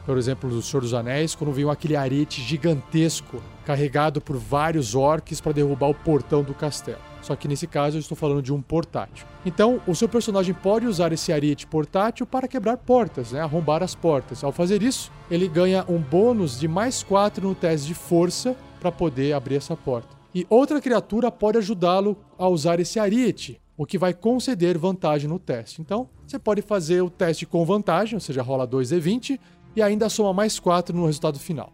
[0.10, 5.39] por exemplo, do Senhor dos Anéis, quando veio aquele arete gigantesco carregado por vários orcs
[5.39, 7.08] para derrubar o portão do castelo.
[7.21, 9.27] Só que nesse caso eu estou falando de um portátil.
[9.45, 13.41] Então, o seu personagem pode usar esse ariete portátil para quebrar portas, né?
[13.41, 14.43] arrombar as portas.
[14.43, 18.91] Ao fazer isso, ele ganha um bônus de mais 4 no teste de força para
[18.91, 20.17] poder abrir essa porta.
[20.34, 25.39] E outra criatura pode ajudá-lo a usar esse ariete, o que vai conceder vantagem no
[25.39, 25.81] teste.
[25.81, 29.39] Então, você pode fazer o teste com vantagem, ou seja, rola 2d20
[29.75, 31.73] e ainda soma mais 4 no resultado final.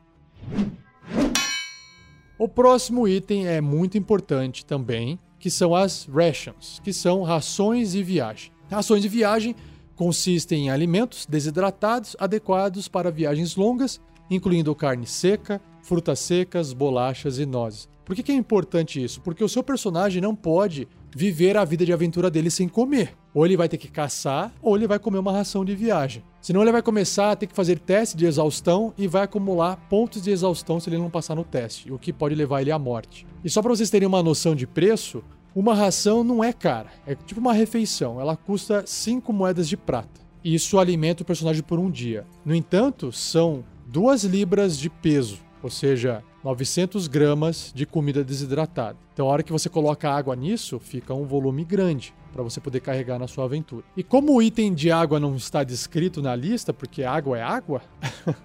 [2.38, 8.01] O próximo item é muito importante também, que são as rations, que são rações de
[8.01, 8.51] viagem.
[8.67, 9.55] Rações de viagem
[9.95, 17.45] consistem em alimentos desidratados adequados para viagens longas, incluindo carne seca, frutas secas, bolachas e
[17.45, 17.87] nozes.
[18.03, 19.21] Por que, que é importante isso?
[19.21, 23.15] Porque o seu personagem não pode viver a vida de aventura dele sem comer.
[23.33, 26.23] Ou ele vai ter que caçar, ou ele vai comer uma ração de viagem.
[26.41, 30.21] Senão ele vai começar a ter que fazer teste de exaustão e vai acumular pontos
[30.21, 33.25] de exaustão se ele não passar no teste, o que pode levar ele à morte.
[33.43, 35.23] E só para vocês terem uma noção de preço,
[35.56, 40.20] uma ração não é cara, é tipo uma refeição, ela custa 5 moedas de prata.
[40.43, 42.26] E isso alimenta o personagem por um dia.
[42.43, 48.97] No entanto, são 2 libras de peso, ou seja, 900 gramas de comida desidratada.
[49.14, 52.82] Então, a hora que você coloca água nisso, fica um volume grande para você poder
[52.82, 53.86] carregar na sua aventura.
[53.95, 57.82] E como o item de água não está descrito na lista, porque água é água,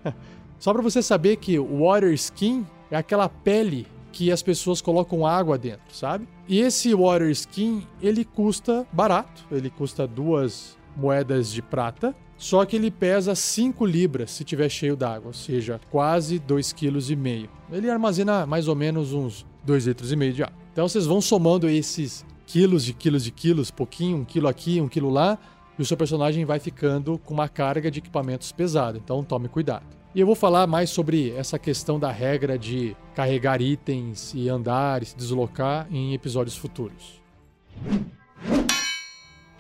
[0.61, 5.27] só para você saber que o water skin é aquela pele que as pessoas colocam
[5.27, 6.29] água dentro, sabe?
[6.49, 12.77] E esse water skin, ele custa barato, ele custa duas moedas de prata, só que
[12.77, 17.51] ele pesa 5 libras se tiver cheio d'água, ou seja, quase 2,5 kg.
[17.71, 20.57] Ele armazena mais ou menos uns 2,5 litros e meio de água.
[20.73, 24.89] Então vocês vão somando esses quilos de quilos de quilos, pouquinho, um quilo aqui, um
[24.89, 25.39] quilo lá,
[25.79, 28.99] e o seu personagem vai ficando com uma carga de equipamentos pesada.
[28.99, 30.00] Então tome cuidado.
[30.13, 35.05] E eu vou falar mais sobre essa questão da regra de carregar itens e andar
[35.05, 37.23] e se deslocar em episódios futuros.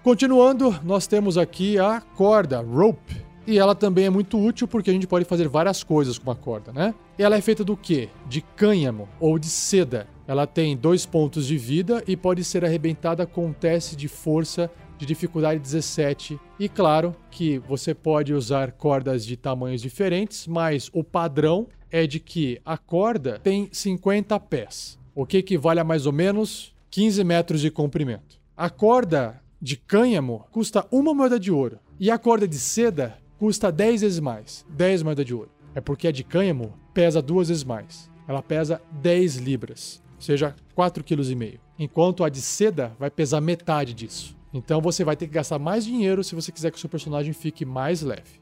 [0.02, 3.24] Continuando, nós temos aqui a corda, rope.
[3.46, 6.36] E ela também é muito útil porque a gente pode fazer várias coisas com a
[6.36, 6.94] corda, né?
[7.16, 8.08] Ela é feita do quê?
[8.26, 10.08] De cânhamo ou de seda.
[10.26, 14.70] Ela tem dois pontos de vida e pode ser arrebentada com um teste de força
[15.00, 16.38] de dificuldade 17.
[16.58, 22.20] E claro que você pode usar cordas de tamanhos diferentes, mas o padrão é de
[22.20, 27.60] que a corda tem 50 pés, o que equivale a mais ou menos 15 metros
[27.62, 28.38] de comprimento.
[28.54, 31.78] A corda de cânhamo custa uma moeda de ouro.
[31.98, 34.66] E a corda de seda custa 10 vezes mais.
[34.68, 35.50] 10 moedas de ouro.
[35.74, 38.10] É porque a de cânhamo pesa duas vezes mais.
[38.28, 41.60] Ela pesa 10 libras, ou seja, 4,5 kg.
[41.78, 44.38] Enquanto a de seda vai pesar metade disso.
[44.52, 47.32] Então você vai ter que gastar mais dinheiro se você quiser que o seu personagem
[47.32, 48.40] fique mais leve.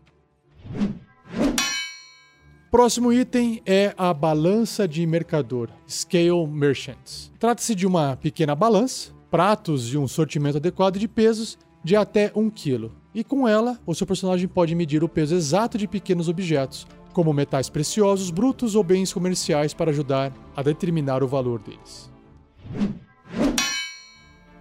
[2.71, 7.33] Próximo item é a balança de mercador, Scale Merchants.
[7.39, 12.51] Trata-se de uma pequena balança pratos de um sortimento adequado de pesos de até 1
[12.51, 12.91] kg.
[13.15, 17.33] E com ela, o seu personagem pode medir o peso exato de pequenos objetos, como
[17.33, 22.11] metais preciosos, brutos ou bens comerciais, para ajudar a determinar o valor deles.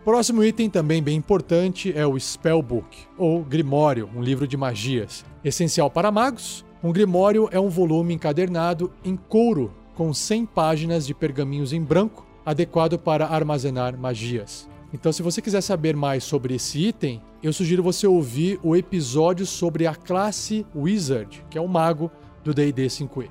[0.08, 5.26] Próximo item, também bem importante, é o Spellbook, ou Grimório, um livro de magias.
[5.44, 11.14] Essencial para magos, um Grimório é um volume encadernado em couro, com 100 páginas de
[11.14, 14.70] pergaminhos em branco, adequado para armazenar magias.
[14.94, 19.46] Então, se você quiser saber mais sobre esse item, eu sugiro você ouvir o episódio
[19.46, 22.10] sobre a classe Wizard, que é o mago
[22.46, 23.30] do D&D 5e.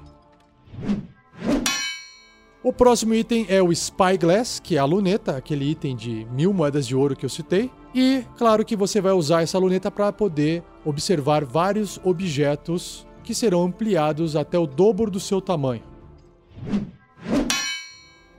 [2.67, 6.85] O próximo item é o Spyglass, que é a luneta, aquele item de mil moedas
[6.85, 7.71] de ouro que eu citei.
[7.95, 13.63] E claro que você vai usar essa luneta para poder observar vários objetos que serão
[13.63, 15.85] ampliados até o dobro do seu tamanho.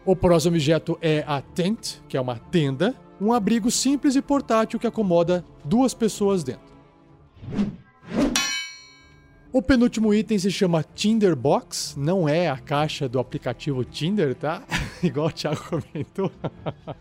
[0.04, 4.78] O próximo objeto é a tent, que é uma tenda, um abrigo simples e portátil
[4.78, 6.68] que acomoda duas pessoas dentro.
[9.58, 14.62] O penúltimo item se chama Tinder Box, não é a caixa do aplicativo Tinder, tá?
[15.02, 16.32] Igual o Thiago comentou.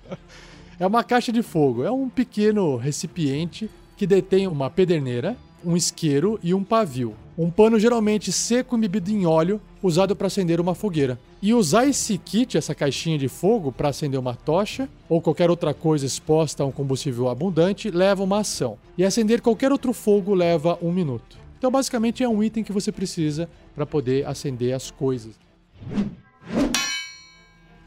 [0.80, 6.40] é uma caixa de fogo, é um pequeno recipiente que detém uma pederneira, um isqueiro
[6.42, 7.14] e um pavio.
[7.36, 11.18] Um pano geralmente seco embebido em óleo, usado para acender uma fogueira.
[11.42, 15.74] E usar esse kit, essa caixinha de fogo, para acender uma tocha ou qualquer outra
[15.74, 18.78] coisa exposta a um combustível abundante leva uma ação.
[18.96, 21.44] E acender qualquer outro fogo leva um minuto.
[21.58, 25.34] Então, basicamente, é um item que você precisa para poder acender as coisas.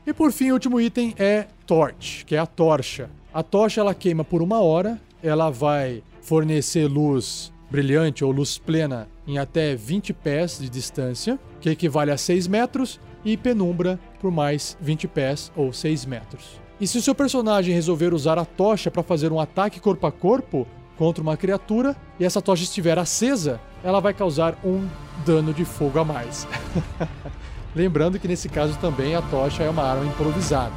[0.05, 3.09] E por fim, o último item é Torch, que é a tocha.
[3.33, 9.07] A tocha ela queima por uma hora, ela vai fornecer luz brilhante ou luz plena
[9.27, 14.77] em até 20 pés de distância, que equivale a 6 metros, e penumbra por mais
[14.81, 16.59] 20 pés ou 6 metros.
[16.79, 20.11] E se o seu personagem resolver usar a tocha para fazer um ataque corpo a
[20.11, 20.65] corpo
[20.99, 24.85] contra uma criatura e essa tocha estiver acesa, ela vai causar um
[25.25, 26.45] dano de fogo a mais.
[27.73, 30.73] Lembrando que nesse caso também a tocha é uma arma improvisada.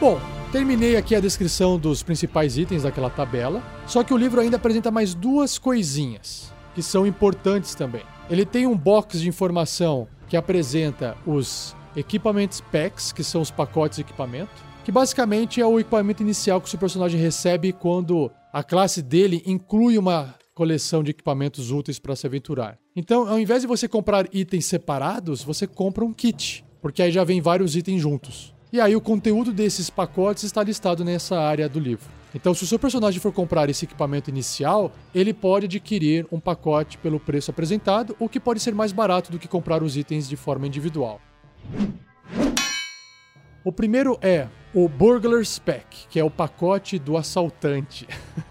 [0.00, 0.20] Bom,
[0.52, 4.88] Terminei aqui a descrição dos principais itens daquela tabela, só que o livro ainda apresenta
[4.88, 8.02] mais duas coisinhas que são importantes também.
[8.30, 13.96] Ele tem um box de informação que apresenta os equipamentos packs, que são os pacotes
[13.96, 14.50] de equipamento,
[14.84, 19.42] que basicamente é o equipamento inicial que o seu personagem recebe quando a classe dele
[19.46, 22.78] inclui uma coleção de equipamentos úteis para se aventurar.
[22.94, 27.24] Então, ao invés de você comprar itens separados, você compra um kit porque aí já
[27.24, 28.52] vem vários itens juntos.
[28.70, 32.10] E aí o conteúdo desses pacotes está listado nessa área do livro.
[32.34, 36.98] Então, se o seu personagem for comprar esse equipamento inicial, ele pode adquirir um pacote
[36.98, 40.36] pelo preço apresentado, o que pode ser mais barato do que comprar os itens de
[40.36, 41.22] forma individual.
[43.64, 48.06] O primeiro é o Burglar's Pack, que é o pacote do assaltante.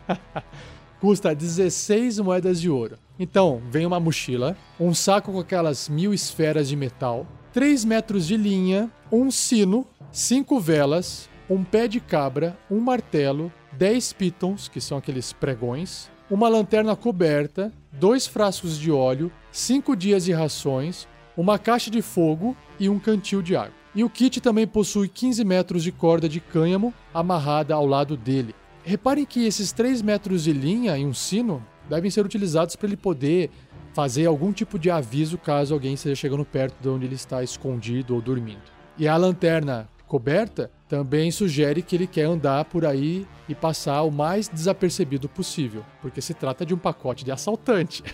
[1.00, 2.98] Custa 16 moedas de ouro.
[3.20, 8.36] Então, vem uma mochila, um saco com aquelas mil esferas de metal, 3 metros de
[8.36, 14.98] linha, um sino, 5 velas, um pé de cabra, um martelo, 10 pitons, que são
[14.98, 21.90] aqueles pregões, uma lanterna coberta, dois frascos de óleo, 5 dias de rações, uma caixa
[21.90, 23.74] de fogo e um cantil de água.
[23.96, 28.56] E o kit também possui 15 metros de corda de cânhamo amarrada ao lado dele.
[28.84, 32.98] Reparem que esses 3 metros de linha e um sino devem ser utilizados para ele
[32.98, 33.50] poder
[33.94, 38.16] fazer algum tipo de aviso caso alguém esteja chegando perto de onde ele está escondido
[38.16, 38.64] ou dormindo.
[38.98, 44.12] E a lanterna coberta também sugere que ele quer andar por aí e passar o
[44.12, 48.04] mais desapercebido possível, porque se trata de um pacote de assaltante.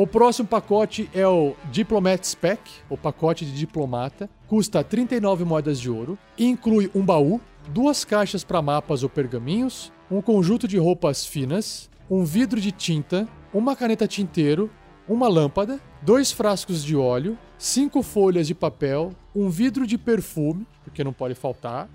[0.00, 4.30] O próximo pacote é o Diplomat Spec, o pacote de diplomata.
[4.46, 6.18] Custa 39 moedas de ouro.
[6.38, 7.38] Inclui um baú,
[7.68, 13.28] duas caixas para mapas ou pergaminhos, um conjunto de roupas finas, um vidro de tinta,
[13.52, 14.70] uma caneta tinteiro,
[15.06, 21.04] uma lâmpada, dois frascos de óleo, cinco folhas de papel, um vidro de perfume, porque
[21.04, 21.90] não pode faltar,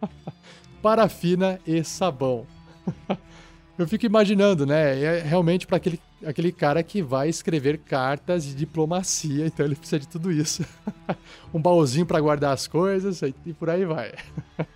[0.80, 2.46] parafina e sabão.
[3.78, 4.98] Eu fico imaginando, né?
[4.98, 9.98] É realmente para aquele, aquele cara que vai escrever cartas de diplomacia, então ele precisa
[9.98, 10.64] de tudo isso.
[11.52, 14.12] um baúzinho para guardar as coisas e por aí vai.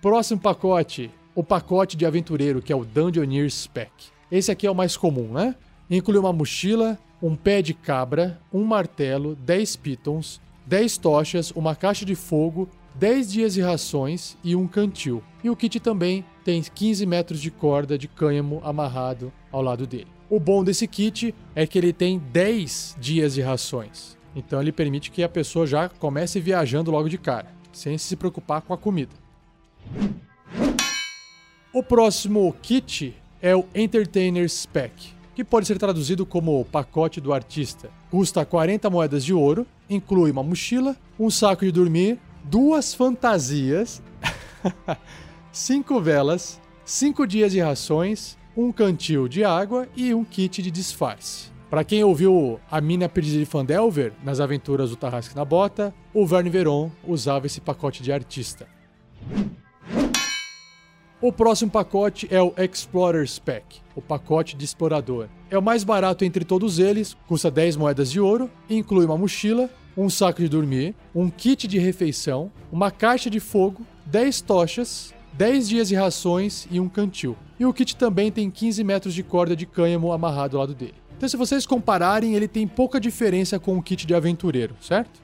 [0.00, 3.90] Próximo pacote, o pacote de aventureiro, que é o Dungeoneer Spec.
[4.30, 5.54] Esse aqui é o mais comum, né?
[5.88, 12.04] Inclui uma mochila, um pé de cabra, um martelo, 10 pitons, 10 tochas, uma caixa
[12.04, 15.22] de fogo, 10 dias de rações e um cantil.
[15.42, 20.06] E o kit também tem 15 metros de corda de cânhamo amarrado ao lado dele.
[20.30, 24.16] O bom desse kit é que ele tem 10 dias de rações.
[24.34, 28.62] Então ele permite que a pessoa já comece viajando logo de cara, sem se preocupar
[28.62, 29.12] com a comida.
[31.72, 37.90] O próximo kit é o Entertainer Spec, que pode ser traduzido como pacote do artista.
[38.10, 44.02] Custa 40 moedas de ouro, inclui uma mochila, um saco de dormir, duas fantasias,
[45.50, 51.52] cinco velas, cinco dias de rações, um cantil de água e um kit de disfarce.
[51.70, 56.24] Para quem ouviu a mina perdida de Fandelver nas aventuras do Tarrasque na Bota, o
[56.24, 58.68] Verne Veron usava esse pacote de artista.
[61.20, 65.26] O próximo pacote é o Explorer Spec, o pacote de explorador.
[65.50, 69.70] É o mais barato entre todos eles, custa 10 moedas de ouro, inclui uma mochila,
[69.96, 75.68] um saco de dormir, um kit de refeição, uma caixa de fogo, 10 tochas, 10
[75.68, 77.36] dias de rações e um cantil.
[77.58, 80.94] E o kit também tem 15 metros de corda de cânhamo amarrado ao lado dele.
[81.16, 85.22] Então, se vocês compararem, ele tem pouca diferença com o kit de aventureiro, certo?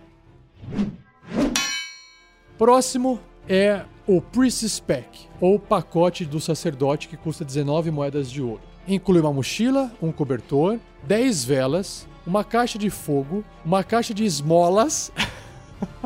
[2.57, 8.63] Próximo é o Priest Spec, ou pacote do sacerdote que custa 19 moedas de ouro.
[8.87, 15.11] Inclui uma mochila, um cobertor, 10 velas, uma caixa de fogo, uma caixa de esmolas,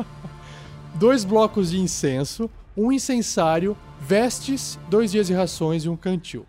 [0.95, 6.43] dois blocos de incenso, um incensário, vestes, dois dias de rações e um cantil.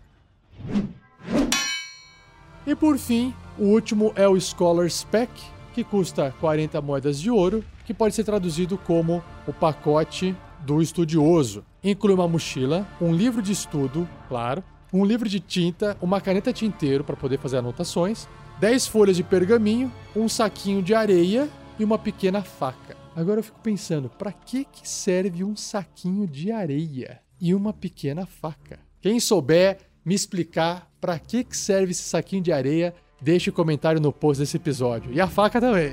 [2.65, 5.29] E por fim, o último é o Scholar Spec,
[5.75, 11.63] que custa 40 moedas de ouro, que pode ser traduzido como o pacote do estudioso.
[11.83, 17.03] Inclui uma mochila, um livro de estudo, claro, um livro de tinta, uma caneta tinteiro
[17.03, 18.27] para poder fazer anotações,
[18.59, 21.47] 10 folhas de pergaminho, um saquinho de areia
[21.77, 22.97] e uma pequena faca.
[23.15, 28.25] Agora eu fico pensando, para que que serve um saquinho de areia e uma pequena
[28.25, 28.79] faca?
[28.99, 33.55] Quem souber me explicar para que que serve esse saquinho de areia, deixe o um
[33.55, 35.13] comentário no post desse episódio.
[35.13, 35.91] E a faca também.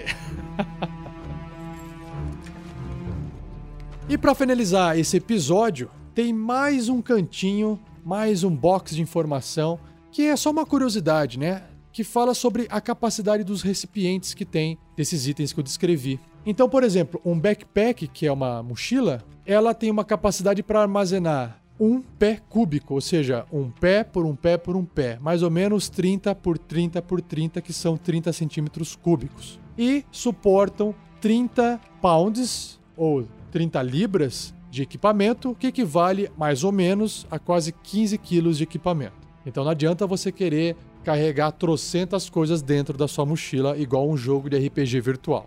[4.09, 9.79] e para finalizar esse episódio, tem mais um cantinho, mais um box de informação
[10.11, 11.65] que é só uma curiosidade, né?
[11.95, 16.19] Que fala sobre a capacidade dos recipientes que tem desses itens que eu descrevi.
[16.45, 21.63] Então, por exemplo, um backpack, que é uma mochila, ela tem uma capacidade para armazenar
[21.79, 25.51] um pé cúbico, ou seja, um pé por um pé por um pé, mais ou
[25.51, 29.61] menos 30 por 30 por 30, que são 30 centímetros cúbicos.
[29.79, 37.39] E suportam 30 pounds, ou 30 libras, de equipamento, que equivale mais ou menos a
[37.39, 39.25] quase 15 quilos de equipamento.
[39.47, 44.49] Então não adianta você querer carregar trocentas coisas dentro da sua mochila, igual um jogo
[44.49, 45.47] de RPG virtual.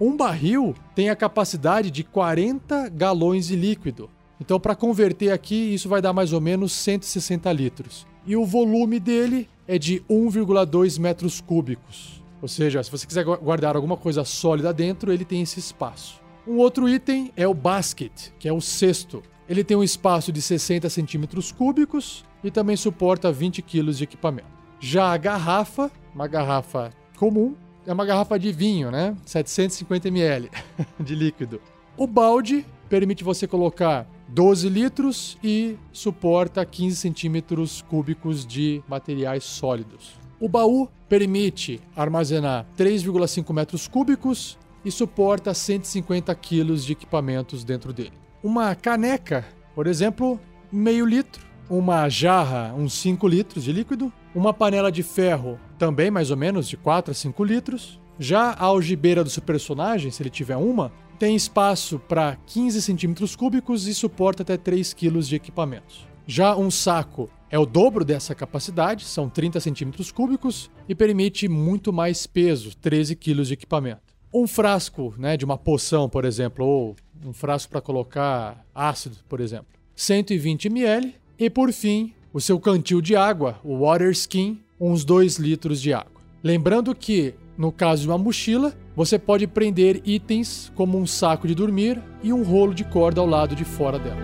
[0.00, 4.10] Um barril tem a capacidade de 40 galões de líquido.
[4.40, 8.06] Então, para converter aqui, isso vai dar mais ou menos 160 litros.
[8.26, 12.22] E o volume dele é de 1,2 metros cúbicos.
[12.42, 16.20] Ou seja, se você quiser guardar alguma coisa sólida dentro, ele tem esse espaço.
[16.46, 19.22] Um outro item é o basket, que é o cesto.
[19.48, 24.53] Ele tem um espaço de 60 centímetros cúbicos e também suporta 20 quilos de equipamento.
[24.80, 27.54] Já a garrafa, uma garrafa comum,
[27.86, 29.16] é uma garrafa de vinho, né?
[29.24, 30.50] 750 ml
[30.98, 31.60] de líquido.
[31.96, 40.18] O balde permite você colocar 12 litros e suporta 15 centímetros cúbicos de materiais sólidos.
[40.40, 48.12] O baú permite armazenar 3,5 metros cúbicos e suporta 150 quilos de equipamentos dentro dele.
[48.42, 49.44] Uma caneca,
[49.74, 50.38] por exemplo,
[50.70, 51.42] meio litro.
[51.70, 54.12] Uma jarra, uns 5 litros de líquido.
[54.34, 58.00] Uma panela de ferro, também mais ou menos de 4 a 5 litros.
[58.18, 63.36] Já a algibeira do seu personagem, se ele tiver uma, tem espaço para 15 centímetros
[63.36, 66.06] cúbicos e suporta até 3 quilos de equipamentos.
[66.26, 71.92] Já um saco é o dobro dessa capacidade, são 30 centímetros cúbicos, e permite muito
[71.92, 74.02] mais peso, 13 quilos de equipamento.
[74.32, 79.40] Um frasco né, de uma poção, por exemplo, ou um frasco para colocar ácido, por
[79.40, 81.14] exemplo, 120 ml.
[81.38, 85.92] E por fim, o seu cantil de água, o water skin, uns 2 litros de
[85.92, 86.20] água.
[86.42, 91.54] Lembrando que, no caso de uma mochila, você pode prender itens como um saco de
[91.54, 94.18] dormir e um rolo de corda ao lado de fora dela.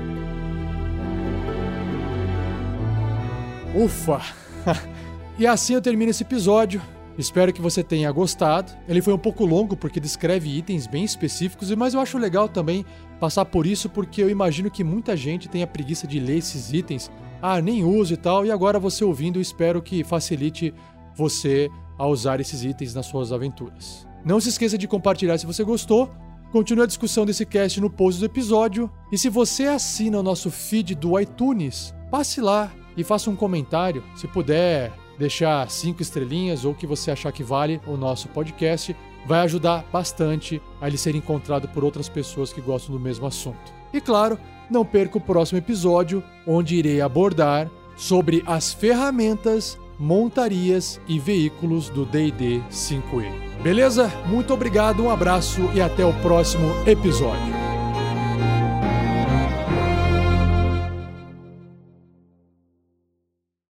[3.76, 4.20] Ufa!
[5.38, 6.82] e assim eu termino esse episódio.
[7.16, 8.72] Espero que você tenha gostado.
[8.88, 12.84] Ele foi um pouco longo porque descreve itens bem específicos, mas eu acho legal também
[13.20, 17.08] passar por isso porque eu imagino que muita gente tenha preguiça de ler esses itens.
[17.43, 18.45] Ah, nem uso e tal.
[18.45, 20.74] E agora você ouvindo, espero que facilite
[21.14, 24.07] você a usar esses itens nas suas aventuras.
[24.24, 26.11] Não se esqueça de compartilhar se você gostou.
[26.53, 28.91] Continue a discussão desse cast no post do episódio.
[29.12, 34.03] E se você assina o nosso feed do iTunes, passe lá e faça um comentário.
[34.16, 38.97] Se puder, deixar cinco estrelinhas ou o que você achar que vale o nosso podcast,
[39.26, 43.80] vai ajudar bastante a ele ser encontrado por outras pessoas que gostam do mesmo assunto.
[43.93, 44.38] E claro,
[44.70, 52.07] não perca o próximo episódio, onde irei abordar sobre as ferramentas, montarias e veículos do
[52.07, 53.30] DD 5E.
[53.62, 54.11] Beleza?
[54.26, 57.69] Muito obrigado, um abraço e até o próximo episódio.